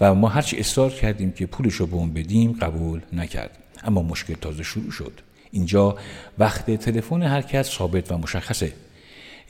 و 0.00 0.14
ما 0.14 0.28
هرچی 0.28 0.56
اصرار 0.56 0.90
کردیم 0.90 1.32
که 1.32 1.46
پولش 1.46 1.74
رو 1.74 1.86
به 1.86 1.94
اون 1.94 2.12
بدیم 2.12 2.52
قبول 2.52 3.00
نکرد. 3.12 3.58
اما 3.84 4.02
مشکل 4.02 4.34
تازه 4.34 4.62
شروع 4.62 4.90
شد. 4.90 5.20
اینجا 5.50 5.96
وقت 6.38 6.70
تلفن 6.70 7.22
هر 7.22 7.42
کس 7.42 7.70
ثابت 7.70 8.12
و 8.12 8.18
مشخصه. 8.18 8.72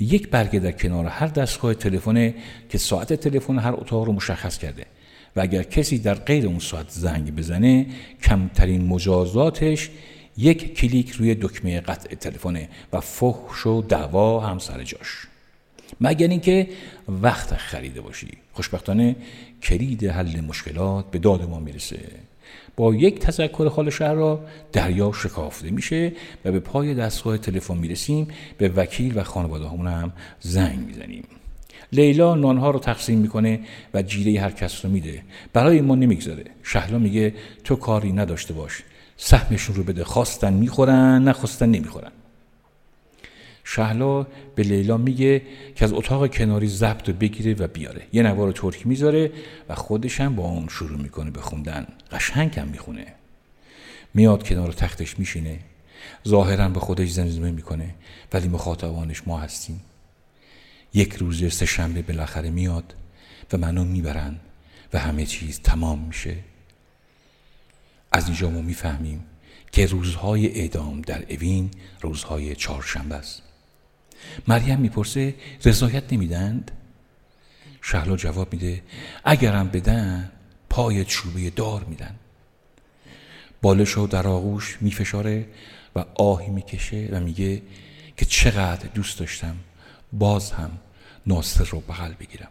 یک 0.01 0.29
برگه 0.29 0.59
در 0.59 0.73
کنار 0.73 1.07
هر 1.07 1.27
دستگاه 1.27 1.75
تلفن 1.75 2.35
که 2.69 2.79
ساعت 2.79 3.13
تلفن 3.13 3.59
هر 3.59 3.73
اتاق 3.73 4.05
رو 4.05 4.13
مشخص 4.13 4.59
کرده 4.59 4.85
و 5.37 5.41
اگر 5.41 5.63
کسی 5.63 5.99
در 5.99 6.15
غیر 6.15 6.47
اون 6.47 6.59
ساعت 6.59 6.91
زنگ 6.91 7.37
بزنه 7.37 7.87
کمترین 8.23 8.87
مجازاتش 8.87 9.91
یک 10.37 10.75
کلیک 10.75 11.11
روی 11.11 11.35
دکمه 11.35 11.81
قطع 11.81 12.15
تلفن 12.15 12.69
و 12.93 13.01
فحش 13.01 13.67
و 13.67 13.83
دعوا 13.83 14.41
هم 14.41 14.59
سر 14.59 14.83
جاش. 14.83 15.27
مگر 16.01 16.29
اینکه 16.29 16.69
وقت 17.09 17.55
خریده 17.55 18.01
باشی. 18.01 18.29
خوشبختانه 18.53 19.17
کلید 19.63 20.05
حل 20.05 20.41
مشکلات 20.41 21.11
به 21.11 21.19
داد 21.19 21.49
ما 21.49 21.61
می‌رسه. 21.61 21.99
با 22.77 22.95
یک 22.95 23.19
تذکر 23.19 23.69
خال 23.69 23.91
شهر 23.91 24.15
را 24.15 24.45
دریا 24.73 25.13
شکافته 25.13 25.71
میشه 25.71 26.13
و 26.45 26.53
به 26.53 26.61
پای 26.61 26.95
دستگاه 26.95 27.39
تلفن 27.39 27.77
می‌رسیم. 27.77 28.29
به 28.59 28.69
وکیل 28.69 29.19
و 29.19 29.23
خانواده 29.23 29.69
همون 29.69 29.87
هم 29.87 30.13
زنگ 30.41 30.79
می‌زنیم. 30.79 31.25
لیلا 31.93 32.35
نانها 32.35 32.71
رو 32.71 32.79
تقسیم 32.79 33.19
می‌کنه 33.19 33.61
و 33.95 34.03
جیره 34.03 34.41
هر 34.41 34.51
کس 34.51 34.85
رو 34.85 34.91
میده. 34.91 35.23
برای 35.53 35.81
ما 35.81 35.95
نمی‌گذاره. 35.95 36.45
شهلا 36.63 36.99
میگه 36.99 37.35
تو 37.65 37.77
کاری 37.77 38.13
نداشته 38.13 38.55
باش. 38.55 38.83
سهمشون 39.17 39.77
رو 39.77 39.83
بده. 39.85 40.05
خواستن 40.05 40.53
می‌خورن 40.53 41.23
نخواستن 41.23 41.69
نمی‌خورن. 41.69 42.13
شهلا 43.65 44.23
به 44.55 44.63
لیلا 44.63 44.97
میگه 44.97 45.43
که 45.75 45.85
از 45.85 45.93
اتاق 45.93 46.31
کناری 46.31 46.69
ضبط 46.69 47.11
بگیره 47.11 47.55
و 47.55 47.67
بیاره. 47.67 48.07
یه 48.13 48.23
نوار 48.23 48.53
ترکی 48.53 48.83
می‌ذاره 48.85 49.33
و 49.69 49.75
خودش 49.75 50.21
هم 50.21 50.37
با 50.37 50.45
اون 50.45 50.69
شروع 50.69 50.99
می‌کنه 50.99 51.31
به 51.31 51.41
خوندن. 51.41 51.87
قشنگ 52.13 52.59
هم 52.59 52.69
می‌خونه. 52.69 53.07
میاد 54.15 54.49
کنار 54.49 54.73
تختش 54.73 55.19
میشینه. 55.19 55.59
ظاهرا 56.29 56.69
به 56.69 56.81
خودش 56.81 57.11
زمزمه 57.11 57.51
می‌کنه 57.51 57.95
ولی 58.33 58.49
مخاطبانش 58.49 59.23
ما 59.27 59.39
هستیم. 59.39 59.81
یک 60.95 61.15
روز 61.15 61.55
سه 61.55 61.67
شنبه 61.67 62.03
بالاخره 62.03 62.51
میاد 62.51 62.95
و 63.53 63.57
منو 63.57 63.85
می‌برن 63.85 64.37
و 64.93 64.99
همه 64.99 65.27
چیز 65.27 65.61
تمام 65.61 65.99
میشه. 65.99 66.37
از 68.15 68.27
اینجا 68.27 68.51
ما 68.51 68.61
می‌فهمیم 68.61 69.25
که 69.73 69.87
روزهای 69.87 70.61
اعدام 70.61 71.01
در 71.01 71.25
اوین 71.33 71.71
روزهای 72.01 72.57
چهارشنبه 72.57 73.15
است. 73.15 73.43
مریم 74.49 74.81
می‌پرسه 74.81 75.35
رضایت 75.65 76.13
نمیدند 76.13 76.71
شهلا 77.83 78.17
جواب 78.17 78.53
میده 78.53 78.83
اگرم 79.25 79.69
بدن 79.69 80.33
پای 80.71 81.05
چوبه 81.05 81.51
دار 81.51 81.85
میدن. 81.85 82.15
بالشو 83.63 84.09
در 84.11 84.29
آغوش 84.29 84.79
میفشاره 84.81 85.47
و 85.97 86.05
آهی 86.15 86.51
می‌کشه 86.51 87.09
و 87.13 87.21
میگه 87.21 87.63
که 88.17 88.25
چقدر 88.25 88.89
دوست 88.95 89.19
داشتم 89.19 89.57
باز 90.13 90.53
هم 90.53 90.79
ناصر 91.27 91.65
رو 91.65 91.81
بغل 91.81 92.13
بگیرم. 92.13 92.51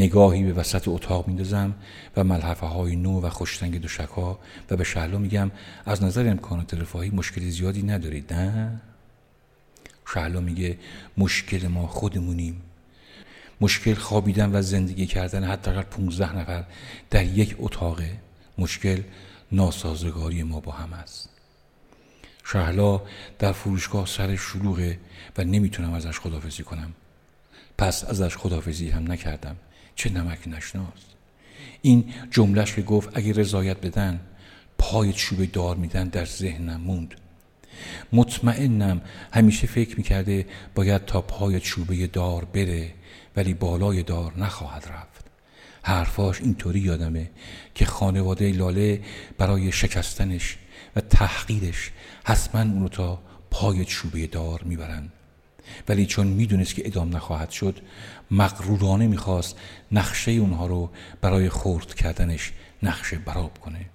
نگاهی 0.00 0.42
به 0.42 0.52
وسط 0.52 0.88
اتاق 0.88 1.26
میندازم 1.26 1.74
و 2.16 2.24
ملحفه 2.24 2.66
های 2.66 2.96
نو 2.96 3.20
و 3.20 3.30
خوشتنگ 3.30 3.80
دوشک 3.80 4.08
ها 4.08 4.38
و 4.70 4.76
به 4.76 4.84
شهلا 4.84 5.18
میگم 5.18 5.50
از 5.86 6.02
نظر 6.02 6.28
امکانات 6.28 6.74
رفاهی 6.74 7.10
مشکل 7.10 7.48
زیادی 7.48 7.82
ندارید 7.82 8.32
نه؟ 8.32 8.80
شهلا 10.14 10.40
میگه 10.40 10.78
مشکل 11.18 11.66
ما 11.66 11.86
خودمونیم. 11.86 12.62
مشکل 13.60 13.94
خوابیدن 13.94 14.50
و 14.54 14.62
زندگی 14.62 15.06
کردن 15.06 15.50
اگر 15.50 15.82
15 15.82 16.36
نفر 16.38 16.64
در 17.10 17.24
یک 17.24 17.56
اتاقه. 17.58 18.16
مشکل 18.58 19.02
ناسازگاری 19.52 20.42
ما 20.42 20.60
با 20.60 20.72
هم 20.72 20.92
است. 20.92 21.28
شهلا 22.44 23.02
در 23.38 23.52
فروشگاه 23.52 24.06
سر 24.06 24.36
شلوغه 24.36 24.98
و 25.38 25.44
نمی‌تونم 25.44 25.92
ازش 25.92 26.18
خدافزی 26.18 26.62
کنم. 26.62 26.94
پس 27.78 28.04
ازش 28.04 28.36
خدافزی 28.36 28.90
هم 28.90 29.12
نکردم. 29.12 29.56
چه 29.94 30.10
نمک 30.10 30.38
نشناس. 30.48 31.00
این 31.82 32.04
جملهش 32.30 32.74
که 32.74 32.82
گفت 32.82 33.08
اگه 33.14 33.32
رضایت 33.32 33.76
بدن 33.76 34.20
پای 34.78 35.12
چوب 35.12 35.44
دار 35.44 35.76
میدن 35.76 36.08
در 36.08 36.24
ذهنم 36.24 36.80
موند. 36.80 37.14
مطمئنم 38.12 39.00
همیشه 39.32 39.66
فکر 39.66 39.96
می‌کرده 39.96 40.46
باید 40.74 41.04
تا 41.04 41.20
پای 41.20 41.60
چوبه 41.60 42.06
دار 42.06 42.44
بره 42.44 42.94
ولی 43.36 43.54
بالای 43.54 44.02
دار 44.02 44.38
نخواهد 44.38 44.86
رفت. 44.88 45.24
حرفاش 45.82 46.40
اینطوری 46.40 46.80
یادمه 46.80 47.30
که 47.74 47.84
خانواده 47.84 48.52
لاله 48.52 49.00
برای 49.38 49.72
شکستنش 49.72 50.56
و 50.96 51.00
تحقیرش 51.00 51.90
حتما 52.24 52.60
اونو 52.60 52.88
تا 52.88 53.22
پای 53.50 53.84
چوبه 53.84 54.26
دار 54.26 54.62
می‌برن. 54.62 55.08
ولی 55.88 56.06
چون 56.06 56.26
می‌دونست 56.26 56.74
که 56.74 56.86
ادام 56.86 57.16
نخواهد 57.16 57.50
شد 57.50 57.80
مغرورانه 58.30 59.06
می‌خواست 59.06 59.56
نقشه 59.92 60.30
اونها 60.30 60.66
رو 60.66 60.90
برای 61.20 61.48
خورد 61.48 61.94
کردنش 61.94 62.52
نقشه 62.82 63.18
براب 63.18 63.58
کنه 63.58 63.86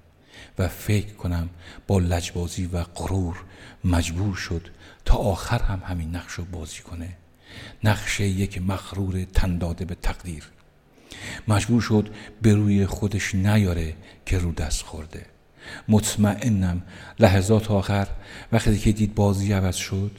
و 0.59 0.67
فکر 0.67 1.13
کنم 1.13 1.49
با 1.87 1.99
لجبازی 1.99 2.65
و 2.65 2.83
غرور 2.83 3.43
مجبور 3.83 4.35
شد 4.35 4.67
تا 5.05 5.15
آخر 5.15 5.61
هم 5.61 5.81
همین 5.85 6.15
نقش 6.15 6.33
رو 6.33 6.45
بازی 6.45 6.81
کنه. 6.81 7.17
نقشه 7.83 8.27
یک 8.27 8.61
مغرور 8.61 9.23
تنداده 9.23 9.85
به 9.85 9.95
تقدیر. 9.95 10.43
مجبور 11.47 11.81
شد 11.81 12.09
به 12.41 12.53
روی 12.53 12.85
خودش 12.85 13.35
نیاره 13.35 13.95
که 14.25 14.37
رو 14.39 14.51
دست 14.51 14.81
خورده. 14.81 15.25
مطمئنم 15.87 16.83
لحظات 17.19 17.71
آخر 17.71 18.07
وقتی 18.51 18.77
که 18.77 18.91
دید 18.91 19.15
بازی 19.15 19.53
عوض 19.53 19.75
شد 19.75 20.11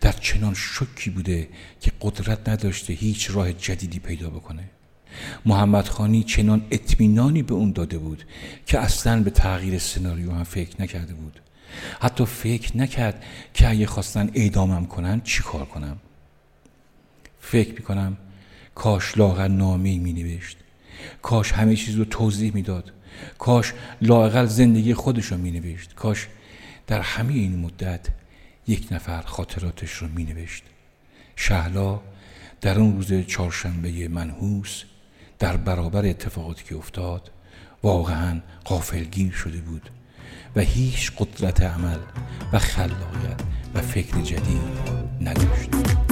در 0.00 0.12
چنان 0.12 0.54
شکی 0.54 1.10
بوده 1.10 1.48
که 1.80 1.92
قدرت 2.00 2.48
نداشته 2.48 2.92
هیچ 2.92 3.30
راه 3.30 3.52
جدیدی 3.52 3.98
پیدا 3.98 4.30
بکنه. 4.30 4.64
محمد 5.46 5.88
خانی 5.88 6.22
چنان 6.22 6.66
اطمینانی 6.70 7.42
به 7.42 7.54
اون 7.54 7.72
داده 7.72 7.98
بود 7.98 8.24
که 8.66 8.78
اصلا 8.78 9.22
به 9.22 9.30
تغییر 9.30 9.78
سناریو 9.78 10.32
هم 10.32 10.44
فکر 10.44 10.82
نکرده 10.82 11.14
بود. 11.14 11.40
حتی 12.00 12.24
فکر 12.24 12.76
نکرد 12.76 13.24
که 13.54 13.68
اگه 13.68 13.86
خواستن 13.86 14.30
اعدامم 14.34 14.86
کنن 14.86 15.20
چی 15.20 15.42
کار 15.42 15.64
کنم. 15.64 15.96
فکر 17.40 17.72
می‌کنم 17.72 18.16
کاش 18.74 19.18
لاغر 19.18 19.48
نامی 19.48 19.98
می 19.98 20.12
نوشت 20.12 20.56
کاش 21.22 21.52
همه 21.52 21.76
چیز 21.76 21.94
رو 21.94 22.04
توضیح 22.04 22.54
می‌داد. 22.54 22.92
کاش 23.38 23.72
لاقل 24.02 24.46
زندگی 24.46 24.94
خودش 24.94 25.26
رو 25.26 25.38
می 25.38 25.50
نوشت 25.50 25.94
کاش 25.94 26.26
در 26.86 27.00
همه 27.00 27.32
این 27.32 27.58
مدت 27.58 28.06
یک 28.70 28.88
نفر 28.90 29.22
خاطراتش 29.22 29.92
رو 29.92 30.08
می 30.08 30.24
نوشت 30.24 30.62
شهلا 31.36 32.00
در 32.60 32.78
اون 32.78 32.96
روز 32.96 33.26
چهارشنبه 33.26 34.08
منحوس 34.08 34.82
در 35.38 35.56
برابر 35.56 36.06
اتفاقاتی 36.06 36.64
که 36.64 36.76
افتاد 36.76 37.30
واقعا 37.82 38.40
قافلگیر 38.64 39.32
شده 39.32 39.58
بود 39.58 39.90
و 40.56 40.60
هیچ 40.60 41.12
قدرت 41.18 41.60
عمل 41.60 41.98
و 42.52 42.58
خلاقیت 42.58 43.40
و 43.74 43.80
فکر 43.80 44.20
جدید 44.20 44.60
نداشت. 45.20 46.09